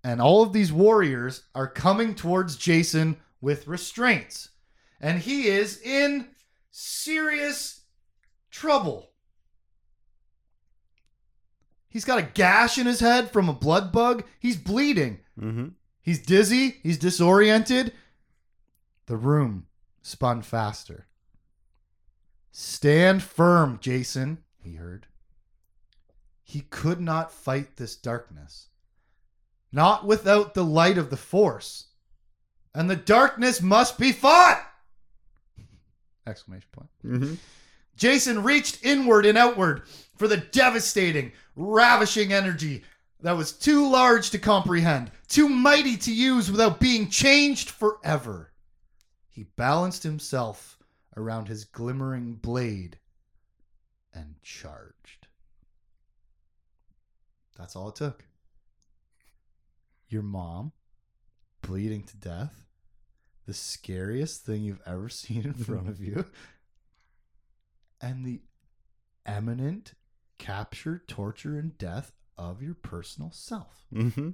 [0.03, 4.49] and all of these warriors are coming towards Jacen with restraints.
[4.99, 6.27] And he is in
[6.71, 7.81] serious
[8.49, 9.11] trouble.
[11.89, 14.23] He's got a gash in his head from a blood bug.
[14.39, 15.19] He's bleeding.
[15.39, 15.69] Mm-hmm.
[16.01, 16.77] He's dizzy.
[16.83, 17.93] He's disoriented.
[19.07, 19.67] The room
[20.01, 21.07] spun faster.
[22.51, 25.07] Stand firm, Jacen, he heard.
[26.43, 28.67] He could not fight this darkness.
[29.71, 31.87] Not without the light of the Force.
[32.73, 34.61] And the darkness must be fought!
[36.27, 36.89] Exclamation point.
[37.05, 37.33] Mm-hmm.
[37.97, 39.83] Jacen reached inward and outward
[40.15, 42.83] for the devastating, ravishing energy
[43.21, 48.46] that was too large to comprehend, too mighty to use without being changed forever.
[49.38, 50.80] He balanced himself
[51.15, 52.97] around his glimmering blade
[54.12, 55.28] and charged.
[57.56, 58.26] That's all it took.
[60.10, 60.71] Your mom
[61.62, 62.65] bleeding to death,
[63.45, 66.26] the scariest thing you've ever seen in front of you,
[68.02, 68.41] and the
[69.23, 69.93] eminent
[70.39, 74.30] capture, torture, and death of your personal self Mm-hmm.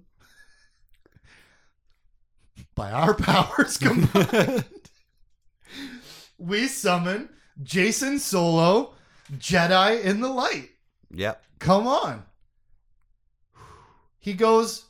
[2.73, 4.63] by our powers combined.
[6.37, 7.29] we summon
[7.63, 8.93] Jacen Solo,
[9.33, 10.69] Jedi in the light.
[11.11, 11.43] Yep.
[11.59, 12.23] Come on.
[14.19, 14.85] He goes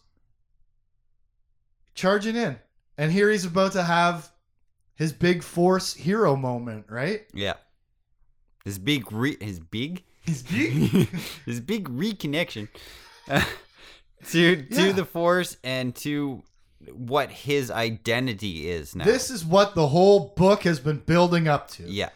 [1.95, 2.58] charging in.
[2.97, 4.32] And here he's about to have
[4.95, 7.21] his big force hero moment, right?
[7.34, 7.53] Yeah.
[8.63, 11.10] His big re his big He's big.
[11.45, 12.69] his big reconnection
[13.29, 13.43] uh,
[14.29, 14.91] to to Yeah.
[14.93, 16.43] the force and to
[16.91, 19.05] what his identity is now.
[19.05, 21.83] this is what the whole book has been building up to.
[21.83, 22.09] yeah.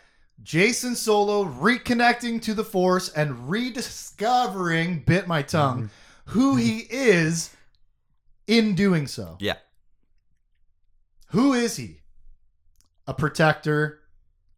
[0.44, 5.90] Jacen Solo reconnecting to the Force and rediscovering, bit my tongue,
[6.26, 7.56] who he is
[8.46, 9.38] in doing so.
[9.40, 9.56] Yeah.
[11.32, 12.02] Who is he?
[13.08, 14.00] A protector,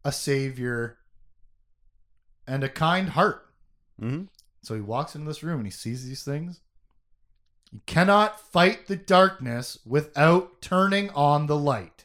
[0.04, 0.98] a savior,
[2.46, 3.46] and a kind heart.
[4.00, 4.24] Mm-hmm.
[4.62, 6.60] So he walks into this room and he sees these things.
[7.72, 12.04] You cannot fight the darkness without turning on the light.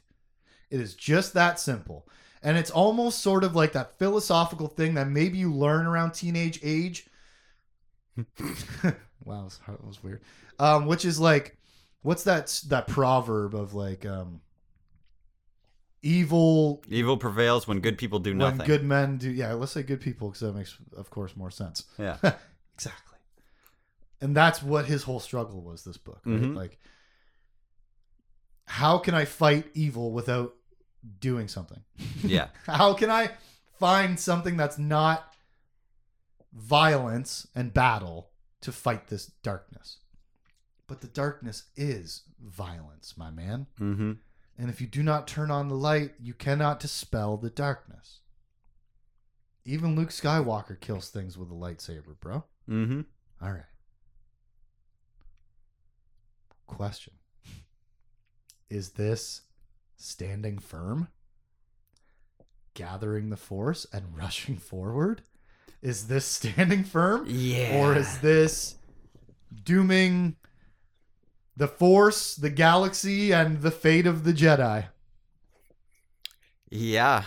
[0.70, 2.08] It is just that simple.
[2.44, 6.60] And it's almost sort of like that philosophical thing that maybe you learn around teenage
[6.62, 7.08] age.
[9.26, 10.22] wow, that was, weird.
[10.60, 11.58] Um, which is like,
[12.04, 14.42] what's that that proverb of like, um,
[16.04, 18.68] evil Evil prevails when good people do when nothing.
[18.68, 19.32] good men do.
[19.32, 21.86] Yeah, let's say good people because that makes, of course, more sense.
[21.98, 22.18] Yeah.
[22.76, 23.15] exactly.
[24.22, 25.84] And that's what his whole struggle was.
[25.84, 26.42] This book, right?
[26.42, 26.56] Mhm.
[26.56, 26.80] Like,
[28.68, 30.56] how can I fight evil without
[31.20, 31.84] doing something?
[32.24, 32.48] Yeah.
[32.66, 33.32] How can I
[33.80, 35.36] find something that's not
[36.54, 39.98] violence and battle to fight this darkness?
[40.88, 43.68] But the darkness is violence, my man.
[43.80, 44.14] Mm-hmm.
[44.58, 48.20] And if you do not turn on the light, you cannot dispel the darkness.
[49.66, 52.44] Even Luke Skywalker kills things with a lightsaber, bro.
[52.70, 53.02] Mm-hmm.
[53.42, 53.64] All right.
[56.68, 57.14] Question
[58.70, 59.42] Is this
[59.98, 61.08] standing firm?
[62.74, 65.22] Gathering the force and rushing forward?
[65.82, 67.26] Is this standing firm?
[67.28, 67.78] Yeah.
[67.78, 68.76] Or is this
[69.64, 70.36] dooming
[71.56, 74.86] the force, the galaxy, and the fate of the Jedi?
[76.70, 77.26] Yeah.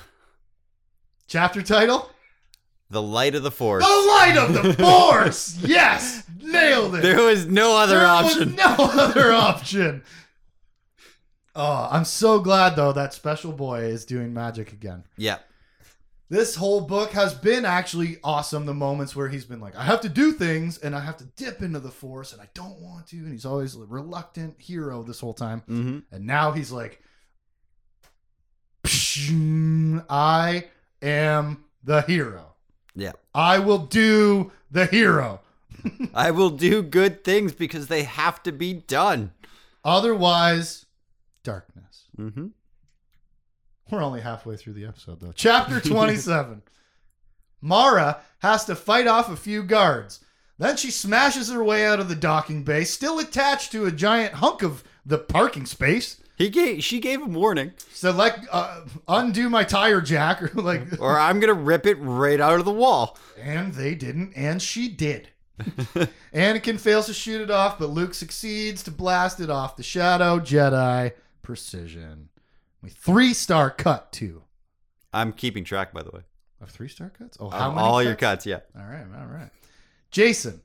[1.29, 2.11] Chapter title?
[2.91, 3.85] The light of the force.
[3.85, 5.59] The light of the force!
[5.63, 6.25] Yes!
[6.41, 7.03] Nailed it!
[7.03, 8.57] There was no other There option.
[8.57, 10.03] Was no other option.
[11.55, 15.05] Oh, I'm so glad though that Special Boy is doing magic again.
[15.17, 15.39] Yeah.
[16.31, 18.67] This whole book has been actually awesome.
[18.67, 21.25] The moments where he's been like, I have to do things and I have to
[21.25, 23.17] dip into the force and I don't want to.
[23.17, 25.63] And he's always a reluctant hero this whole time.
[25.69, 25.99] Mm-hmm.
[26.13, 27.01] And now he's like,
[30.11, 30.65] I
[31.03, 32.55] am the hero.
[32.95, 33.13] Yeah.
[33.35, 35.41] I will do the hero.
[36.15, 39.33] I will do good things because they have to be done.
[39.85, 40.87] Otherwise,
[41.45, 42.05] darkness.
[42.19, 42.49] Mm-hmm.
[43.91, 45.33] We're only halfway through the episode, though.
[45.35, 46.63] Chapter 27.
[47.61, 50.21] Mara has to fight off a few guards.
[50.59, 54.35] Then she smashes her way out of the docking bay, still attached to a giant
[54.35, 56.21] hunk of the parking space.
[56.37, 61.01] He gave she gave him warning, So, like, uh, undo my tire jack, or like,
[61.01, 63.19] or I'm gonna rip it right out of the wall.
[63.41, 65.31] and they didn't, and she did.
[66.35, 70.39] Anakin fails to shoot it off, but Luke succeeds to blast it off the shadow.
[70.39, 72.29] Jedi precision.
[72.83, 74.43] We three star cut too.
[75.13, 76.21] I'm keeping track, by the way.
[76.61, 77.37] Of three star cuts?
[77.41, 78.61] Oh, how many Of all your cuts, yeah.
[78.77, 79.51] All right, all right.
[80.13, 80.61] Jacen,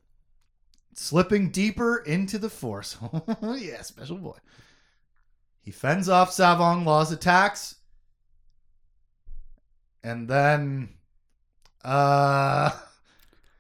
[0.96, 2.98] slipping deeper into the Force.
[3.42, 4.38] Oh, yeah, special boy.
[5.62, 7.76] He fends off Tsavong Lah's attacks.
[10.04, 10.90] And then
[11.84, 12.72] uh,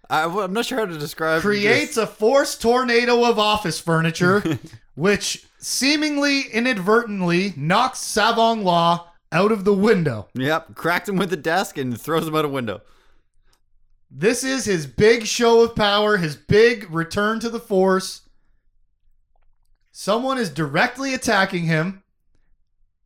[0.09, 1.39] I, am not sure how to describe.
[1.39, 1.41] It.
[1.41, 4.43] Creates a force tornado of office furniture,
[4.95, 10.27] which seemingly inadvertently knocks Tsavong Lah out of the window.
[10.35, 12.81] Yep, cracked him with the desk and throws him out a window.
[14.11, 18.21] This is his big show of power, his big return to the force.
[19.91, 22.03] Someone is directly attacking him.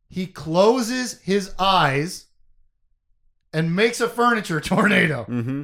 [0.08, 2.26] He closes his eyes
[3.52, 5.24] and makes a furniture tornado.
[5.28, 5.62] Mm-hmm.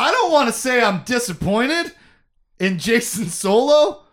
[0.00, 1.92] I don't want to say I'm disappointed
[2.58, 4.04] in Jacen Solo,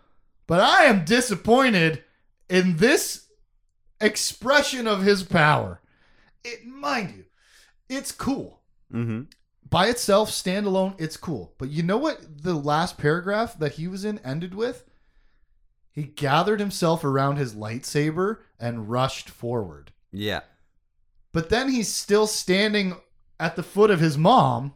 [0.45, 2.03] but I am disappointed
[2.49, 3.27] in this
[4.01, 5.81] expression of his power.
[6.43, 7.25] It mind you,
[7.89, 8.61] it's cool.
[8.93, 9.23] Mm-hmm.
[9.69, 11.53] by itself, standalone, it's cool.
[11.57, 14.85] But you know what the last paragraph that he was in ended with?
[15.91, 19.91] He gathered himself around his lightsaber and rushed forward.
[20.11, 20.41] Yeah.
[21.33, 22.95] But then he's still standing
[23.39, 24.73] at the foot of his mom,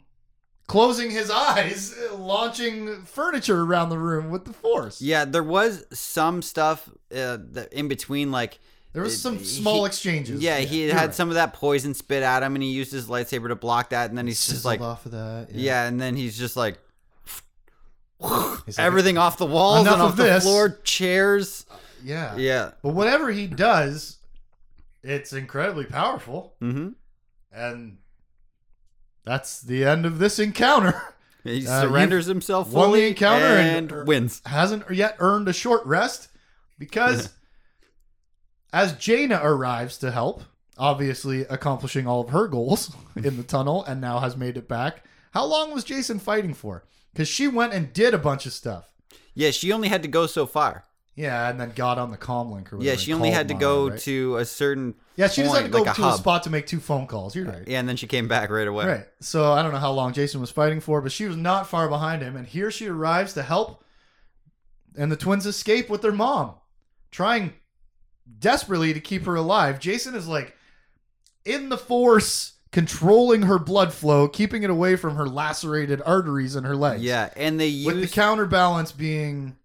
[0.72, 5.02] closing his eyes, launching furniture around the room with the force.
[5.02, 8.60] Yeah, there was some stuff uh, that in between, like
[8.94, 10.42] There was It- some he- small exchanges.
[10.42, 11.14] yeah, he had right.
[11.16, 14.10] some of that poison spit at him, and he used his lightsaber to block that,
[14.10, 15.48] and then he's just like, off of that.
[15.52, 15.86] yeah.
[15.88, 16.78] and then he's just like.
[18.66, 21.66] He's like, Everything off the walls and off of the floor, chairs.
[22.04, 22.36] Yeah.
[22.38, 22.72] Yeah.
[22.84, 24.18] But whatever he does,
[25.04, 26.54] it's incredibly powerful.
[26.62, 26.90] Mm-hmm.
[27.52, 27.98] And
[29.24, 31.02] that's the end of this encounter.
[31.44, 34.44] He Uh, surrenders himself won the fully encounter and- and, wins.
[34.46, 36.28] Hasn't yet earned a short rest
[36.78, 37.30] because
[38.74, 40.44] as Jaina arrives to help,
[40.78, 45.04] obviously accomplishing all of her goals in the tunnel and now has made it back.
[45.34, 46.84] How long was Jacen fighting for?
[47.12, 48.92] Because she went and did a bunch of stuff.
[49.34, 50.86] Yeah, she only had to go so far.
[51.22, 52.86] Yeah, and then got on the comm link or whatever.
[52.86, 54.00] Yeah, and she only called had to go right?
[54.00, 56.20] to a certain Yeah, she just had to point, go like a to a hub.
[56.20, 57.36] spot to make two phone calls.
[57.36, 57.68] You're right.
[57.68, 58.88] Yeah, and then she came back right away.
[58.88, 59.08] Right.
[59.20, 61.88] So I don't know how long Jacen was fighting for, but she was not far
[61.88, 62.36] behind him.
[62.36, 63.84] And here she arrives to help.
[64.98, 66.56] And the twins escape with their mom,
[67.12, 67.54] trying
[68.40, 69.80] desperately to keep her alive.
[69.80, 70.56] Jacen is like
[71.46, 76.64] in the force, controlling her blood flow, keeping it away from her lacerated arteries in
[76.64, 77.04] her legs.
[77.04, 79.56] Yeah, and they With the counterbalance being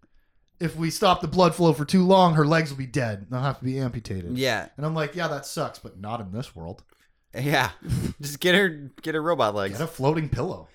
[0.59, 3.27] if we stop the blood flow for too long, her legs will be dead.
[3.29, 4.37] They'll have to be amputated.
[4.37, 6.83] yeah, And I'm like, yeah, that sucks, but not in this world.
[7.37, 7.71] yeah.
[8.21, 9.77] Just get her, get her robot legs.
[9.77, 10.67] Get a floating pillow.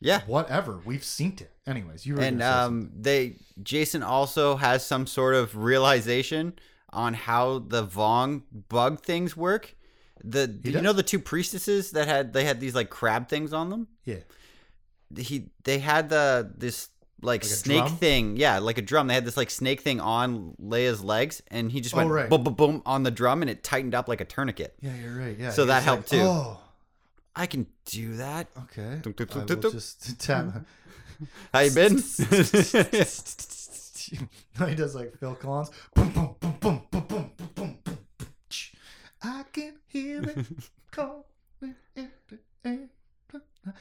[0.00, 0.80] Yeah, Whatever.
[0.84, 1.50] We've seen it.
[1.66, 6.56] Anyways, you were and um, they Jacen also has some sort of realization
[6.90, 9.74] on how the Vong bug things work.
[10.22, 13.52] The He you know the two priestesses that had they had these like crab things
[13.52, 13.88] on them.
[14.04, 14.20] yeah.
[15.16, 18.36] He they had the this like, like snake thing.
[18.36, 19.06] Yeah, like a drum.
[19.08, 22.30] They had this like snake thing on Leia's legs, and he just oh, went right.
[22.30, 24.74] boom, boom, boom on the drum, and it tightened up like a tourniquet.
[24.80, 25.36] Yeah, you're right.
[25.38, 25.50] Yeah.
[25.50, 26.26] So that helped like, too.
[26.26, 26.60] Oh,
[27.34, 28.48] I can do that.
[28.56, 29.00] Okay.
[29.02, 30.64] Dum, dum, just tap.
[31.52, 31.94] How you been?
[34.60, 35.70] no, he does like Phil Collins.
[35.94, 37.98] Boom, boom, boom, boom, boom, boom, boom, boom.
[39.22, 40.46] I can hear it
[40.92, 41.24] calling.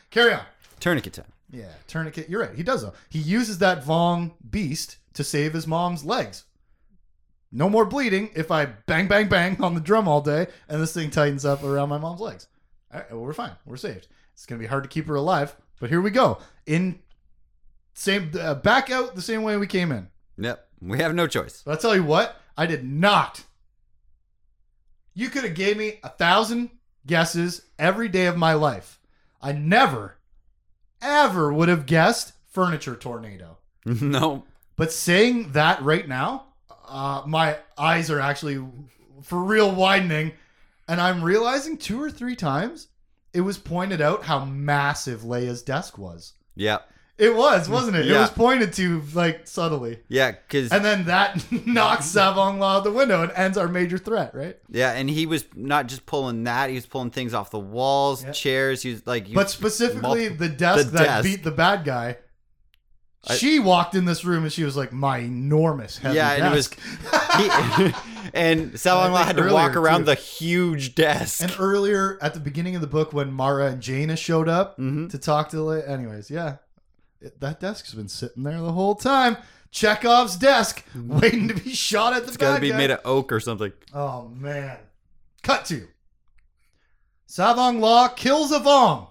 [0.10, 0.41] Carry on.
[0.80, 1.37] Tourniquet time.
[1.49, 2.29] Yeah, tourniquet.
[2.29, 2.55] You're right.
[2.55, 2.93] He does though.
[3.10, 6.43] He uses that Vong beast to save his mom's legs.
[7.51, 10.93] No more bleeding if I bang, bang, bang on the drum all day and this
[10.93, 12.47] thing tightens up around my mom's legs.
[12.93, 13.53] All right, well, we're fine.
[13.65, 14.07] We're saved.
[14.33, 16.39] It's gonna be hard to keep her alive, but here we go.
[16.65, 16.99] In
[17.93, 20.10] same uh, back out the same way we came in.
[20.38, 21.63] Yep, we have no choice.
[21.65, 23.43] But I'll tell you what, I did not.
[25.13, 26.69] You could have gave me a thousand
[27.07, 28.99] guesses every day of my life.
[29.41, 30.16] I never,
[31.01, 33.57] ever would have guessed furniture tornado.
[33.86, 34.43] no,
[34.75, 36.45] But saying that right now,
[36.88, 38.63] uh, my eyes are actually
[39.23, 40.33] for real widening,
[40.88, 42.88] and I'm realizing two or three times
[43.33, 46.33] it was pointed out how massive Leia's desk was.
[46.55, 46.89] Yep.
[47.17, 48.08] It was, wasn't it?
[48.08, 49.99] It was pointed to like subtly.
[50.08, 53.97] Yeah, because And then that knocks Tsavong Lah out the window and ends our major
[53.97, 54.56] threat, right?
[54.69, 58.23] yeah, and he was not just pulling that; he was pulling things off the walls,
[58.23, 58.32] Yeah.
[58.32, 58.84] chairs.
[58.84, 61.23] He was like, you, But specifically, multiple- the desk the that desk.
[61.23, 62.17] beat the bad guy.
[63.27, 66.45] I- she walked in this room and she was like, "My enormous heavy yeah, and
[66.45, 66.69] it was,
[67.38, 67.93] he,
[68.34, 70.06] and Salon I had to walk around too.
[70.06, 71.41] the huge desk.
[71.41, 75.10] and earlier at the beginning of the book, when Mara and Jaina showed up Mhm.
[75.10, 76.58] to talk to, anyways, yeah,
[77.21, 79.38] that desk's been sitting there the whole time.
[79.71, 81.21] Chekhov's desk, mm.
[81.21, 82.30] waiting to be shot at the.
[82.30, 82.77] It's got to be guy.
[82.77, 83.71] made of oak or something.
[83.93, 84.77] Oh man.
[85.43, 85.88] Cut to.
[87.27, 89.10] Tsavong Lah kills Avong.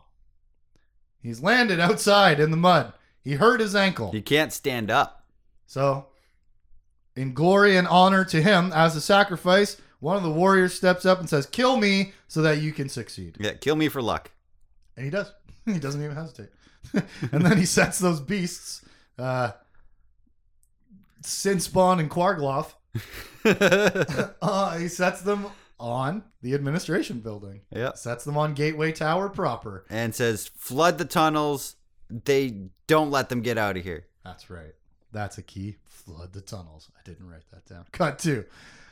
[1.21, 2.93] He's landed outside in the mud.
[3.23, 4.13] He hurt his ankle.
[4.13, 5.25] He can't stand up.
[5.67, 6.07] So,
[7.17, 11.19] in glory and honor to him as a sacrifice, one of the warriors steps up
[11.19, 13.37] and says, Kill me so that you can succeed.
[13.41, 14.31] Yeah, kill me for luck.
[14.97, 15.33] And he does.
[15.67, 16.51] he doesn't even hesitate.
[17.33, 18.83] and then he sets those beasts,
[19.19, 19.53] uh,
[21.23, 22.75] Sinspawn and Quargloff,
[24.43, 25.47] uh, he sets them
[25.79, 27.61] on the administration building.
[27.75, 29.85] yeah, Sets them on Gateway Tower proper.
[29.91, 31.77] and says flood the tunnels.
[32.09, 34.07] They don't let them get out of here.
[34.25, 34.75] That's right.
[35.13, 35.77] That's a key.
[35.85, 36.89] Flood the tunnels.
[36.97, 37.85] I didn't write that down.
[37.93, 38.45] Cut two.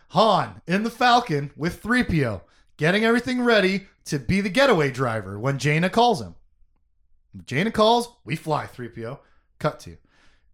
[0.08, 2.42] Han in the Falcon with 3PO,
[2.76, 6.34] getting everything ready to be the getaway driver when Jaina calls him.
[7.46, 9.18] Jaina calls, we fly 3PO.
[9.58, 9.96] Cut to.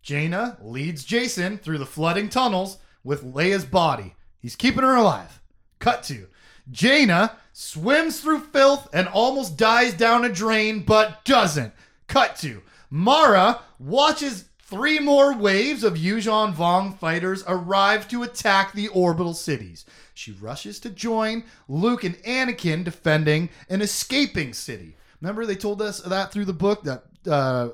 [0.02, 4.14] Jaina leads Jacen through the flooding tunnels with Leia's body.
[4.38, 5.42] He's keeping her alive.
[5.78, 6.28] Cut to.
[6.70, 11.72] Jaina swims through filth and almost dies down a drain, but doesn't.
[12.06, 18.88] Cut to Mara watches three more waves of Yuuzhan Vong fighters arrive to attack the
[18.88, 19.84] orbital cities.
[20.12, 24.96] She rushes to join Luke and Anakin defending an escaping city.
[25.20, 27.68] Remember, they told us that through the book that uh,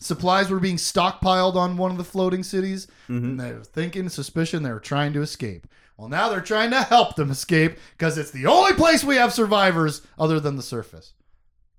[0.00, 4.62] supplies were being stockpiled on one of the floating cities, and they were thinking, suspicion,
[4.62, 5.66] they were trying to escape.
[5.96, 9.32] Well, now they're trying to help them escape because it's the only place we have
[9.32, 11.12] survivors other than the surface.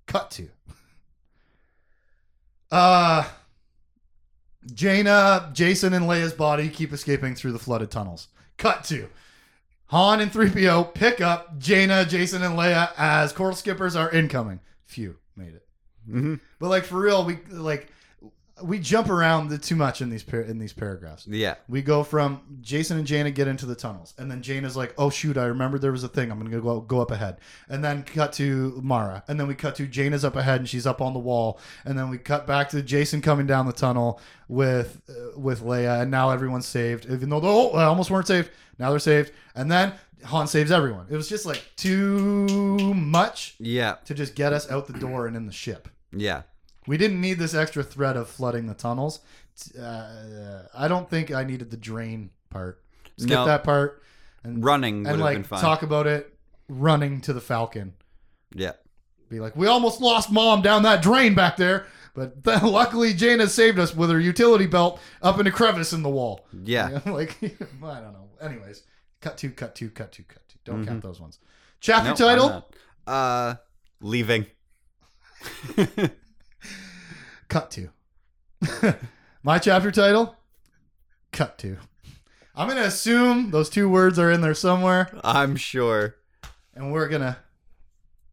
[0.06, 0.48] Cut to.
[2.70, 3.24] Uh,
[4.74, 8.28] Jaina, Jacen, and Leia's body keep escaping through the flooded tunnels.
[8.58, 9.08] Cut to.
[9.86, 14.60] Han and 3PO pick up Jaina, Jacen, and Leia as coral skippers are incoming.
[14.88, 15.66] Phew, made it.
[16.08, 16.34] Mm-hmm.
[16.58, 17.92] But like for real, we like
[18.62, 21.26] we jump around the, too much in these par- in these paragraphs.
[21.26, 24.94] Yeah, We go from Jacen and Jaina get into the tunnels, and then Jaina's like,
[24.98, 26.30] "Oh shoot, I remember there was a thing.
[26.30, 29.76] I'm gonna go go up ahead." And then cut to Mara, and then we cut
[29.76, 32.70] to Jaina's up ahead, and she's up on the wall, and then we cut back
[32.70, 37.06] to Jacen coming down the tunnel with uh, with Leia, and now everyone's saved.
[37.06, 39.92] Even though they oh, they almost weren't saved, now they're saved, and then
[40.24, 41.06] Han saves everyone.
[41.10, 45.36] It was just like too much yeah, to just get us out the door and
[45.36, 45.88] in the ship.
[46.12, 46.42] yeah.
[46.86, 49.20] We didn't need this extra threat of flooding the tunnels.
[49.78, 52.82] Uh, I don't think I needed the drain part.
[53.18, 53.44] Skip No.
[53.44, 54.02] that part
[54.42, 55.60] and Running would and have like been fun.
[55.60, 56.32] talk about it
[56.68, 57.92] running to the Falcon.
[58.54, 58.72] yeah,
[59.28, 63.52] Be like, we almost lost mom down that drain back there, but then luckily has
[63.52, 66.46] saved us with her utility belt up in a crevice in the wall.
[66.64, 67.00] yeah.
[67.06, 68.28] like I don't know.
[68.40, 68.82] Anyways,
[69.20, 70.58] cut two, cut two, cut two, cut two.
[70.64, 71.38] Don't count those ones.
[71.80, 72.22] Chapter Mm-hmm.
[72.22, 72.48] I'm title.
[72.48, 72.74] not.
[73.06, 73.54] Uh,
[74.00, 74.46] leaving.
[77.48, 77.88] Cut two.
[79.42, 80.36] My chapter title?
[81.32, 81.78] Cut two.
[82.54, 86.16] I'm going to assume those two words are in there somewhere, I'm sure.
[86.74, 87.36] and we're going to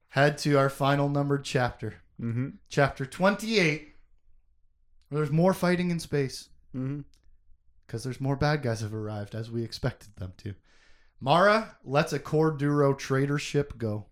[0.10, 1.96] head to our final numbered chapter.
[2.20, 2.50] Mm-hmm.
[2.70, 3.94] Chapter 28.
[5.10, 7.02] Where there's more fighting in space Mm-hmm.
[7.88, 10.56] because there's more bad guys have arrived as we expected them to.
[11.26, 14.06] Mara lets a CorDuro trader ship go.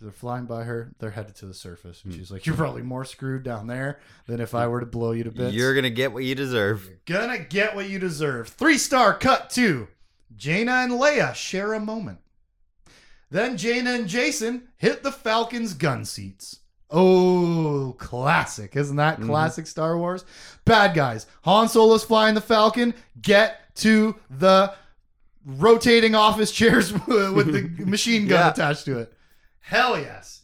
[0.00, 0.92] They're flying by her.
[0.98, 2.02] They're headed to the surface.
[2.02, 2.18] And hmm.
[2.18, 5.22] she's like, You're probably more screwed down there than if I were to blow you
[5.22, 5.54] to bits.
[5.54, 6.90] You're gonna get what you deserve.
[7.06, 8.48] Gonna get what you deserve.
[8.48, 9.86] Three star cut two.
[10.34, 12.18] Jaina and Leia share a moment.
[13.30, 16.60] Then Jaina and Jacen hit the Falcon's gun seats.
[16.90, 18.74] Oh, classic.
[18.74, 19.28] Isn't that mm-hmm.
[19.28, 20.24] classic Star Wars?
[20.64, 21.26] Bad guys.
[21.42, 22.94] Han Solo's flying the Falcon.
[23.20, 24.74] Get to the
[25.56, 28.50] rotating office chairs with the machine gun Yeah.
[28.50, 29.12] attached to it.
[29.60, 30.42] Hell yes.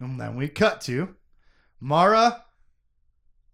[0.00, 1.14] And then we cut to
[1.80, 2.44] Mara,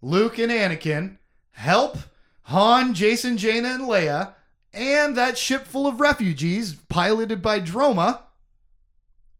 [0.01, 1.17] Luke, and Anakin
[1.51, 1.97] help
[2.43, 4.33] Han, Jacen, Jaina, and Leia,
[4.73, 8.21] and that ship full of refugees piloted by Droma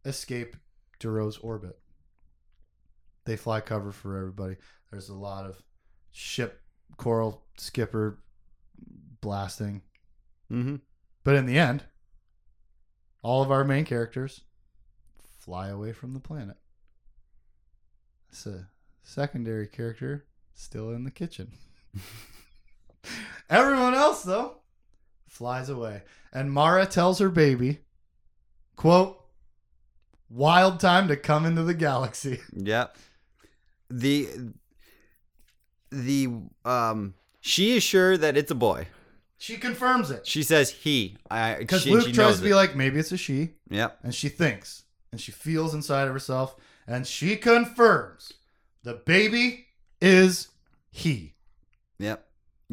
[0.04, 0.56] escape
[0.98, 1.78] Duro's orbit.
[3.24, 4.56] They fly cover for everybody.
[4.90, 5.62] There's a lot of
[6.10, 6.60] ship
[6.96, 8.18] coral skipper
[9.20, 9.82] blasting.
[10.50, 10.76] Mm-hmm.
[11.24, 11.84] But in the end,
[13.22, 14.42] all of our main characters
[15.38, 16.56] fly away from the planet.
[18.30, 18.68] It's a
[19.02, 21.52] secondary character still in the kitchen.
[23.50, 24.58] Everyone else, though,
[25.28, 26.02] flies away.
[26.32, 27.80] And Mara tells her baby,
[28.76, 29.22] quote,
[30.30, 32.40] wild time to come into the galaxy.
[32.54, 32.96] Yep.
[33.90, 34.28] The
[35.90, 36.28] the
[36.64, 37.12] um
[37.42, 38.88] she is sure that it's a boy.
[39.42, 40.24] She confirms it.
[40.24, 41.16] She says he.
[41.28, 42.54] Because Luke she tries to be it.
[42.54, 43.50] like, maybe it's a she.
[43.70, 43.98] Yep.
[44.04, 44.84] And she thinks.
[45.10, 46.54] And she feels inside of herself.
[46.86, 48.34] And she confirms
[48.84, 49.66] the baby
[50.00, 50.46] is
[50.92, 51.34] he.
[51.98, 52.24] Yep.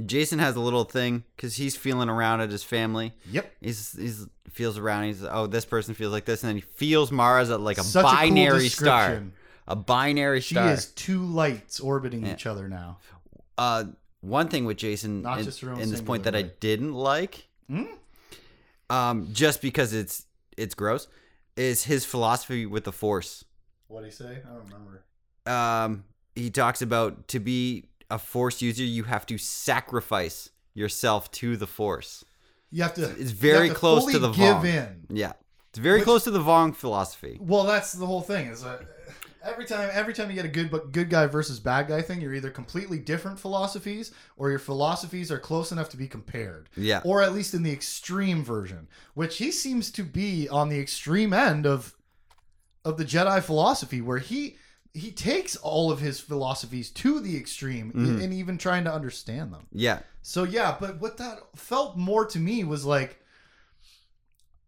[0.02, 3.14] Jacen has a little thing because he's feeling around at his family.
[3.32, 3.52] Yep.
[3.62, 5.06] He's he's feels around.
[5.06, 7.84] He's oh this person feels like this, and then he feels Mara's at like a
[7.84, 9.24] Such cool binary star,
[9.68, 10.72] a binary She star.
[10.72, 12.34] is two lights orbiting Yeah.
[12.34, 13.00] each other now.
[13.58, 13.86] Uh,
[14.22, 17.84] one thing with Jacen Not in, just in this point that I didn't like, Hmm?
[18.90, 20.26] um, just because it's
[20.58, 21.08] it's gross,
[21.56, 23.46] is his philosophy with the Force.
[23.88, 24.40] What do you say?
[24.46, 25.04] I don't remember.
[25.46, 26.04] Um,
[26.36, 31.68] he talks about to be a Force user, you have to sacrifice yourself to the
[31.68, 32.24] Force.
[32.72, 33.04] You have to.
[33.20, 34.66] It's very to close to the give Vong.
[35.10, 35.16] in.
[35.18, 35.34] Yeah,
[35.70, 37.38] it's very Which- close to the Vong philosophy.
[37.42, 38.48] Well, that's the whole thing.
[38.48, 38.84] Is uh,
[39.44, 42.22] every time every time you get a good but good guy versus bad guy thing,
[42.22, 46.70] you're either completely different philosophies or your philosophies are close enough to be compared.
[46.76, 50.80] Yeah, Or at least in the extreme version, which he seems to be on the
[50.80, 51.96] extreme end of
[52.86, 54.58] of the Jedi philosophy, where he
[54.94, 58.24] he takes all of his philosophies to the extreme Mhm.
[58.24, 59.68] and even trying to understand them.
[59.72, 63.22] yeah, So yeah, but what that felt more to me was like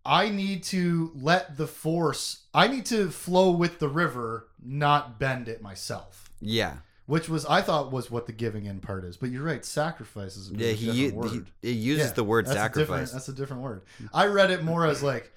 [0.06, 5.48] I need to let the force I need to flow with the river, not bend
[5.48, 6.30] it myself.
[6.40, 9.18] yeah, Which was I thought was what the giving in part is.
[9.18, 10.72] But you're right, sacrifice is a, yeah.
[10.72, 11.48] He, different u- word.
[11.62, 13.12] he it uses Yeah, the word that's A sacrifice.
[13.12, 13.82] that's a different word.
[14.14, 15.32] I read it more as like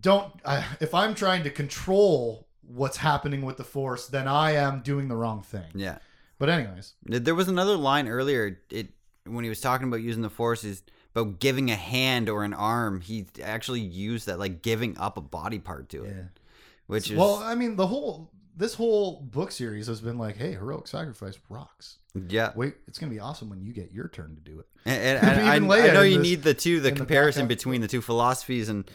[0.00, 4.80] don't I, if I'm trying to control what's happening with the force, then I am
[4.80, 5.70] doing the wrong thing.
[5.74, 5.98] Yeah.
[6.38, 8.58] But anyways, There was another line earlier.
[8.70, 8.88] It
[9.26, 10.82] when he was talking about using the force is
[11.14, 13.00] about giving a hand or an arm.
[13.00, 16.22] He actually used that like giving up a body part to it, Yeah.
[16.86, 20.52] which is well, I mean, the whole this whole book series has been like, hey,
[20.52, 21.98] heroic sacrifice rocks.
[22.28, 22.52] yeah.
[22.54, 24.66] Wait, it's gonna be awesome when you get your turn to do it.
[24.84, 27.46] And, and, and I, I know you this- need the two, the in the comparison
[27.46, 28.90] between the two philosophies, and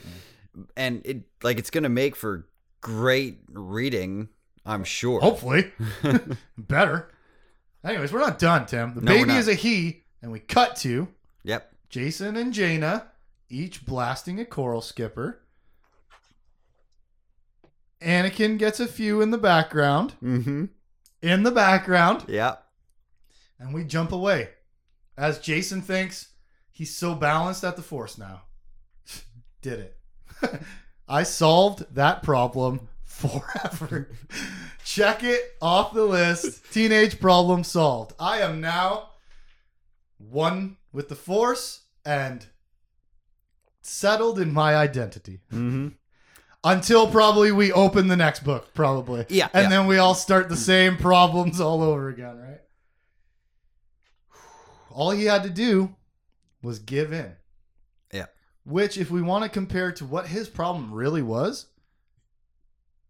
[0.76, 2.48] and it like it's gonna make for
[2.82, 4.30] great reading.
[4.66, 5.22] I'm sure.
[5.22, 5.72] Hopefully,
[6.58, 7.10] better.
[7.84, 8.94] Anyways, we're not done, Tim.
[8.96, 11.08] The No, baby is a he, and we cut to
[11.44, 11.74] Yep.
[11.90, 13.08] Jacen and Jaina
[13.50, 15.42] each blasting a coral skipper.
[18.02, 20.14] Anakin gets a few in the background.
[20.24, 20.66] Mm-hmm.
[21.22, 22.26] In the background.
[22.28, 22.56] Yeah.
[23.60, 24.50] and we jump away
[25.18, 26.30] as Jacen thinks
[26.72, 28.44] he's so balanced at the force now.
[29.62, 29.98] Did it.
[31.08, 34.12] I solved that problem forever.
[34.86, 36.72] Check it off the list.
[36.72, 38.14] Teenage problem solved.
[38.20, 39.10] I am now
[40.20, 42.46] one with the force and
[43.82, 45.40] settled in my identity.
[45.52, 45.88] Mm-hmm.
[46.68, 49.26] Until probably we open the next book, probably.
[49.30, 49.48] Yeah.
[49.54, 49.70] And yeah.
[49.70, 52.60] then we all start the same problems all over again, right?
[54.92, 55.96] All he had to do
[56.62, 57.34] was give in.
[58.12, 58.26] Yeah.
[58.66, 61.68] Which, if we want to compare to what his problem really was,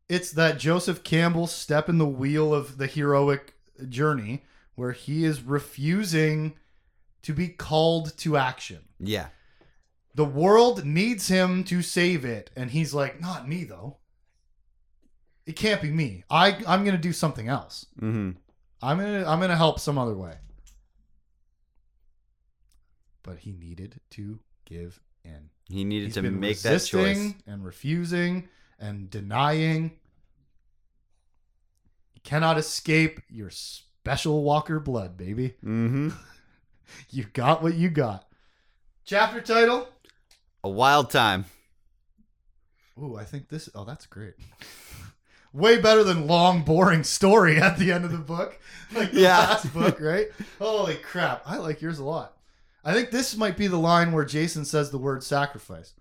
[0.07, 3.55] it's that Joseph Campbell step in the wheel of the heroic
[3.89, 4.43] journey
[4.75, 6.53] where he is refusing
[7.23, 8.85] to be called to action.
[8.99, 9.27] yeah.
[10.17, 13.97] The world needs him to save it, and he's like, "Not me, though.
[15.45, 16.23] It can't be me.
[16.27, 17.85] I I'm gonna do something else.
[18.01, 18.31] Mm-hmm.
[18.81, 20.33] I'm gonna I'm gonna help some other way."
[23.21, 25.51] But he needed to give in.
[25.69, 27.35] He needed He's to make that choice.
[27.45, 28.49] and refusing
[28.79, 29.91] and denying.
[32.15, 35.49] You cannot escape your special Walker blood, baby.
[35.63, 36.09] Mm-hmm.
[37.11, 38.25] You got what you got.
[39.03, 39.89] Chapter title.
[40.63, 41.45] A wild time.
[43.01, 43.69] Ooh, I think this.
[43.75, 44.33] Oh, that's great.
[45.53, 48.59] Way better than long, boring story at the end of the book,
[48.93, 49.37] like the Yeah.
[49.39, 50.27] last book, right?
[50.59, 51.41] Holy crap!
[51.45, 52.37] I like yours a lot.
[52.83, 55.93] I think this might be the line where Jacen says the word sacrifice.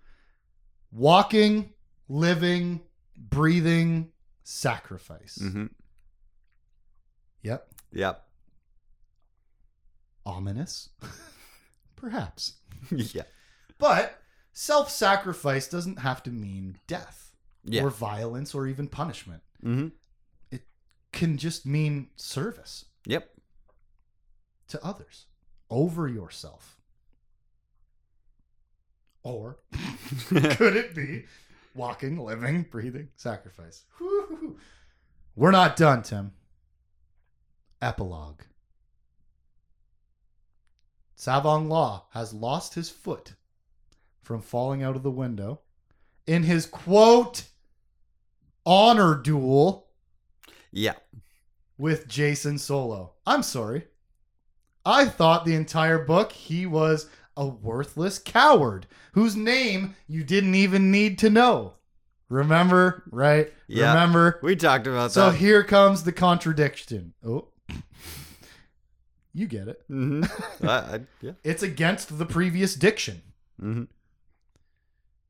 [0.91, 1.71] Walking,
[2.07, 2.81] living,
[3.17, 4.11] breathing,
[4.43, 5.37] sacrifice.
[5.41, 5.65] Mm-hmm.
[7.43, 7.67] Yep.
[7.93, 8.23] Yep.
[10.25, 10.89] Ominous,
[11.95, 12.53] perhaps,
[12.91, 13.21] yeah.
[13.77, 14.19] but
[14.57, 17.31] self-sacrifice doesn't have to mean death
[17.63, 17.83] Yeah.
[17.83, 19.43] or violence or even punishment.
[19.63, 19.89] mm-hmm.
[21.13, 23.29] can just mean service Yep.
[24.69, 25.27] to others
[25.69, 26.79] over yourself.
[29.23, 29.59] Or
[30.27, 31.25] could it be
[31.75, 33.83] walking, living, breathing, sacrifice?
[35.35, 36.31] We're not done, Tim.
[37.81, 38.41] Epilogue.
[41.17, 43.33] Tsavong Lah has lost his foot
[44.27, 45.61] from falling out of the window
[46.27, 47.45] in his quote
[48.65, 49.87] honor duel
[50.69, 50.95] Yeah.
[51.77, 53.13] with Jacen Solo.
[53.25, 53.85] I'm sorry.
[54.85, 60.91] I thought the entire book he was a worthless coward whose name you didn't even
[60.91, 61.75] need to know.
[62.27, 63.53] Remember, right?
[63.67, 63.93] Yeah.
[63.93, 64.39] Remember.
[64.43, 65.31] We talked about So that.
[65.31, 67.13] So here comes the contradiction.
[67.25, 67.47] Oh.
[69.33, 69.81] you get it.
[69.87, 70.23] hmm
[70.63, 71.31] I, I, yeah.
[71.45, 73.21] It's against the previous diction.
[73.57, 73.83] hmm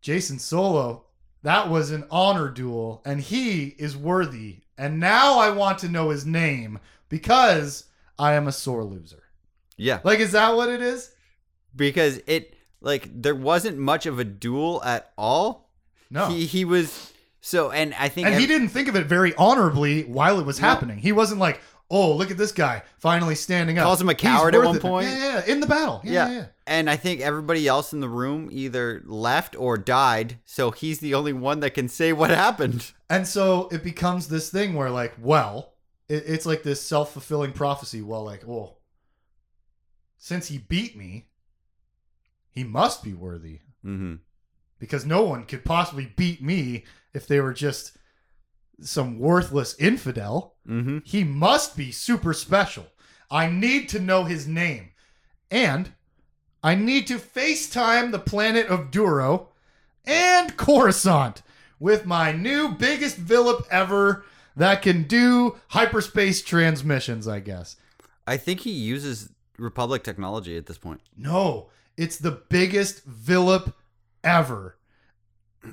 [0.07, 1.03] Jacen Solo,
[1.43, 4.61] that was an honor duel, and he is worthy.
[4.77, 6.79] And now I want to know his name
[7.09, 7.83] because
[8.17, 9.23] I am a sore loser.
[9.75, 9.99] Yeah.
[10.03, 11.11] Like, is that what it is?
[11.75, 15.69] Because it like there wasn't much of a duel at all.
[16.09, 16.27] No.
[16.27, 20.03] He he was so and I think and he didn't think of it very honorably
[20.03, 20.67] while it was No.
[20.69, 20.99] happening.
[20.99, 23.85] He wasn't like, oh, look at this guy finally standing up.
[23.85, 24.81] Calls him a coward at one it.
[24.81, 25.07] point.
[25.07, 25.53] Yeah, yeah, yeah.
[25.53, 26.01] in the battle.
[26.03, 26.27] Yeah, yeah.
[26.27, 26.37] Yeah.
[26.39, 26.45] yeah.
[26.65, 31.13] and I think everybody else in the room either left or died, so he's the
[31.13, 32.91] only one that can say what happened.
[33.09, 35.73] And so it becomes this thing where, like, well,
[36.09, 38.01] it, it's like this self fulfilling prophecy.
[38.01, 38.79] Well, like, well,
[40.17, 41.29] since he beat me,
[42.49, 44.15] he must be worthy Mm-hmm.
[44.79, 46.83] because no one could possibly beat me
[47.13, 47.95] if they were just
[48.81, 50.56] some worthless infidel.
[50.67, 50.99] Mm-hmm.
[51.03, 52.87] He must be super special.
[53.31, 54.89] I need to know his name.
[55.49, 55.91] And
[56.63, 59.49] I need to FaceTime the planet of Duro
[60.05, 61.41] and Coruscant
[61.79, 67.75] with my new biggest Villip ever that can do hyperspace transmissions, I guess.
[68.25, 71.01] I think he uses Republic technology at this point.
[71.15, 73.73] No, it's the biggest Villip
[74.23, 74.77] ever.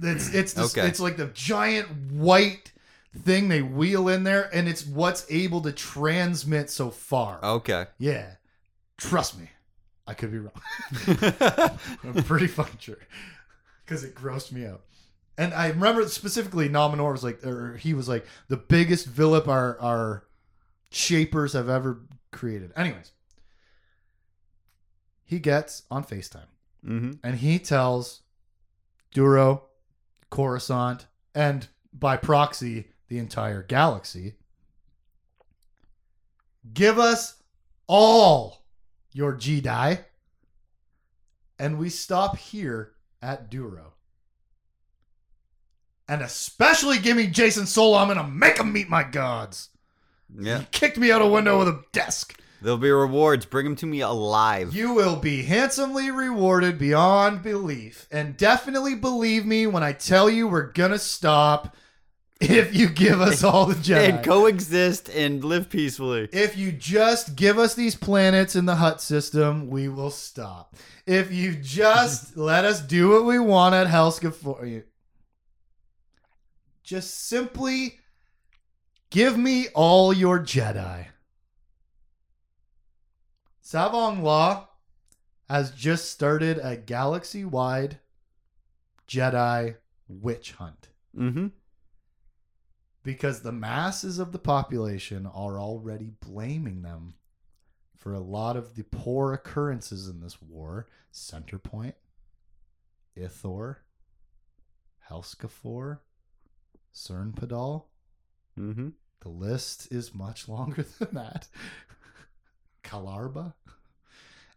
[0.02, 0.86] It's it's this, Okay.
[0.86, 2.72] it's like the giant white
[3.18, 7.42] thing they wheel in there, and it's what's able to transmit so far.
[7.42, 7.86] Okay.
[7.98, 8.34] Yeah,
[8.96, 9.50] trust me,
[10.06, 10.52] I could be wrong.
[12.04, 12.98] I'm pretty fucking sure
[13.84, 14.82] because it grossed me out.
[15.36, 19.48] And I remember specifically, Nom Anor was like, or he was like, the biggest Villip
[19.48, 20.24] our our
[20.90, 22.72] shapers have ever created.
[22.76, 23.12] Anyways,
[25.24, 26.46] he gets on Facetime
[26.86, 27.12] mm-hmm.
[27.22, 28.22] and he tells
[29.12, 29.64] Duro,
[30.30, 34.34] Coruscant, and by proxy, the entire galaxy
[36.72, 37.40] give us
[37.86, 38.64] all
[39.12, 40.00] your Jedi.
[41.56, 43.92] And we stop here at Duro.
[46.08, 47.98] And especially give me Jacen Solo.
[47.98, 49.68] I'm going to make him meet my gods.
[50.36, 50.58] Yeah.
[50.58, 52.40] He kicked me out a window with a desk.
[52.60, 53.46] There'll be rewards.
[53.46, 54.74] Bring him to me alive.
[54.74, 58.08] You will be handsomely rewarded beyond belief.
[58.10, 61.76] And definitely believe me when I tell you we're going to stop
[62.40, 64.08] if you give us all the Jedi.
[64.10, 66.28] and coexist and live peacefully.
[66.32, 70.74] if you just give us these planets in the Hutt system, we will stop.
[71.06, 74.82] If you just let us do what we want at Helska IV you,
[76.82, 77.98] just simply
[79.10, 81.06] give me all your Jedi.
[83.64, 84.66] Tsavong Lah
[85.48, 87.98] has just started a galaxy wide
[89.08, 89.76] Jedi
[90.08, 91.46] witch hunt Mm-hmm.
[93.04, 97.14] Because the masses of the population are already blaming them
[97.96, 100.88] for a lot of the poor occurrences in this war.
[101.12, 101.92] Centerpoint,
[103.16, 103.76] Ithor,
[105.08, 106.00] Helskafor,
[106.94, 107.84] Sernpidal.
[108.58, 108.88] Mm-hmm.
[109.20, 111.46] The list is much longer than that.
[112.82, 113.54] Kalarba.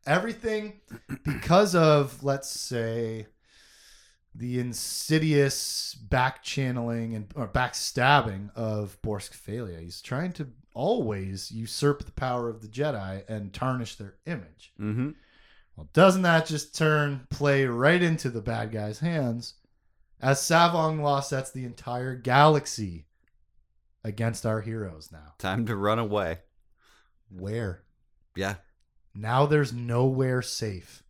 [0.05, 0.79] Everything
[1.23, 3.27] because of, let's say,
[4.38, 9.81] the insidious back channeling and or backstabbing of Borsk Fey'lya.
[9.81, 14.73] He's trying to always usurp the power of the Jedi and tarnish their image.
[14.79, 15.09] Mm-hmm.
[15.75, 19.55] Well, doesn't that just turn play right into the bad guy's hands
[20.21, 23.05] as Tsavong Lah sets the entire galaxy
[24.03, 25.33] against our heroes now?
[25.39, 26.39] Time to run away.
[27.29, 27.83] Where?
[28.35, 28.55] Yeah.
[29.15, 31.03] Now there's nowhere safe.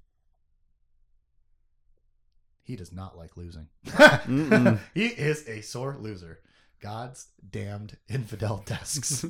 [2.67, 3.69] He does not like losing.
[4.93, 6.39] He is a sore loser.
[6.81, 9.25] God's damned infidel desks.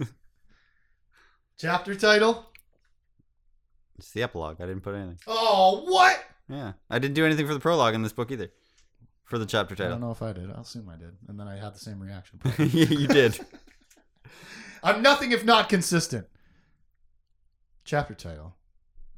[1.60, 2.48] Chapter title?
[4.00, 4.60] It's the epilogue.
[4.60, 5.20] I didn't put anything.
[5.28, 6.24] Oh, what?
[6.50, 6.74] Yeah.
[6.90, 8.50] I didn't do anything for the prologue in this book either.
[9.26, 9.92] For the chapter title.
[9.92, 10.50] I don't know if I did.
[10.50, 11.16] I'll assume I did.
[11.28, 12.40] And then I had the same reaction.
[12.58, 13.40] you did.
[14.82, 16.26] I'm nothing if not consistent.
[17.84, 18.56] Chapter title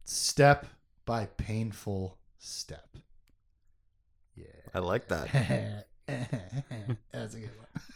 [0.03, 0.65] Step
[1.05, 2.97] by Painful Step.
[4.73, 5.85] I like that.
[7.11, 7.49] That's a good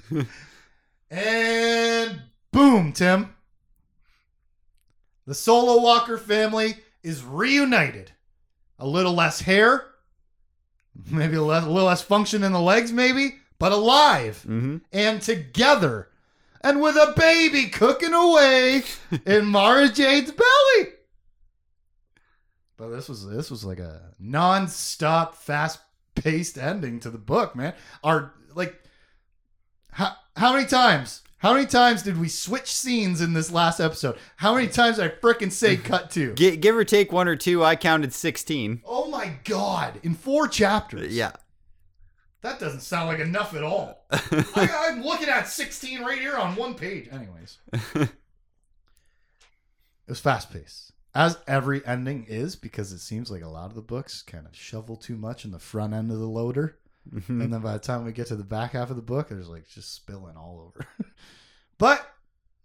[0.09, 0.27] one.
[1.11, 2.21] and
[2.51, 3.33] boom, Tim.
[5.25, 8.11] The Solo Walker family is reunited.
[8.79, 9.85] A little less hair,
[11.09, 14.77] maybe a, a little less function in the legs, maybe, but alive Mm-hmm.
[14.91, 16.09] and together
[16.61, 18.83] and with a baby cooking away
[19.25, 20.89] in Mara Jade's belly.
[22.75, 25.35] But this was this was like a non-stop,
[26.15, 27.73] fast-paced ending to the book, man.
[28.03, 28.81] Our like
[29.91, 31.21] how how many times?
[31.39, 34.17] How many times did we switch scenes in this last episode?
[34.37, 36.33] How many times did I frickin' say cut to?
[36.35, 38.81] G- give or take one or two, I counted 16.
[38.85, 39.99] Oh my god!
[40.03, 41.13] In four chapters.
[41.13, 41.33] Yeah.
[42.43, 44.05] That doesn't sound like enough at all.
[44.11, 47.09] I, I'm looking at 16 right here on one page.
[47.11, 48.09] Anyways, it
[50.07, 53.81] was fast paced, as every ending is, because it seems like a lot of the
[53.81, 56.79] books kind of shovel too much in the front end of the loader,
[57.11, 57.43] Mhm.
[57.43, 59.49] and then by the time we get to the back half of the book, there's
[59.49, 60.87] like just spilling all over.
[61.77, 62.15] but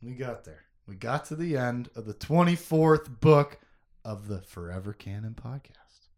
[0.03, 0.65] we got there.
[0.87, 3.59] We got to the end of the 24th book
[4.05, 6.09] of the Forever Canon podcast.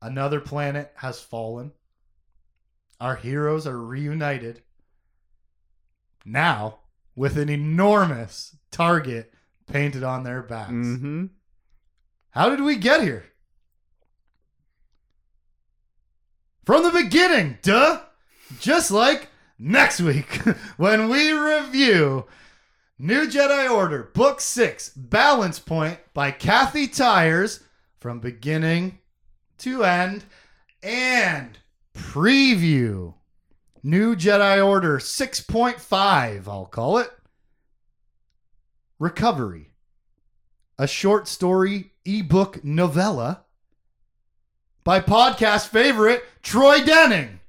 [0.00, 1.72] Another planet has fallen.
[3.00, 4.62] Our heroes are reunited.
[6.24, 6.80] Now,
[7.14, 9.32] with an enormous target
[9.66, 10.70] painted on their backs.
[10.70, 11.26] Mm-hmm.
[12.30, 13.24] How did we get here?
[16.64, 18.00] From the beginning, duh!
[18.60, 20.26] Just like next week
[20.76, 22.26] when we review
[22.98, 27.60] New Jedi Order, Book 6, Balance Point by Kathy Tyers
[28.00, 28.98] from beginning
[29.58, 30.24] to end
[30.82, 31.58] and
[31.94, 33.14] preview
[33.82, 37.10] New Jedi Order 6.5, I'll call it.
[38.98, 39.72] Recovery
[40.78, 43.44] a short story ebook novella
[44.84, 47.40] by podcast favorite Troy Denning.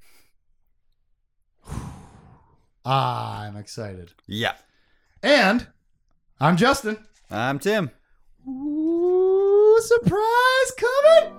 [2.85, 4.13] ah, I'm excited.
[4.25, 4.55] Yeah.
[5.21, 5.67] And
[6.39, 6.97] I'm Justin.
[7.29, 7.91] I'm Tim.
[8.47, 11.33] Ooh, surprise coming!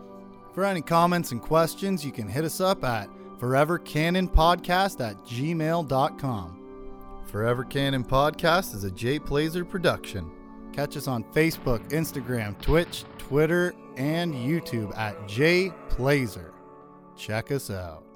[0.52, 6.57] For any comments and questions, you can hit us up at forevercanonpodcast at gmail.com.
[7.28, 10.30] Forever Canon Podcast is a Jay Plazer production.
[10.72, 16.54] Catch us on Facebook, Instagram, Twitch, Twitter, and YouTube at Jay Plazer.
[17.16, 18.07] Check us out.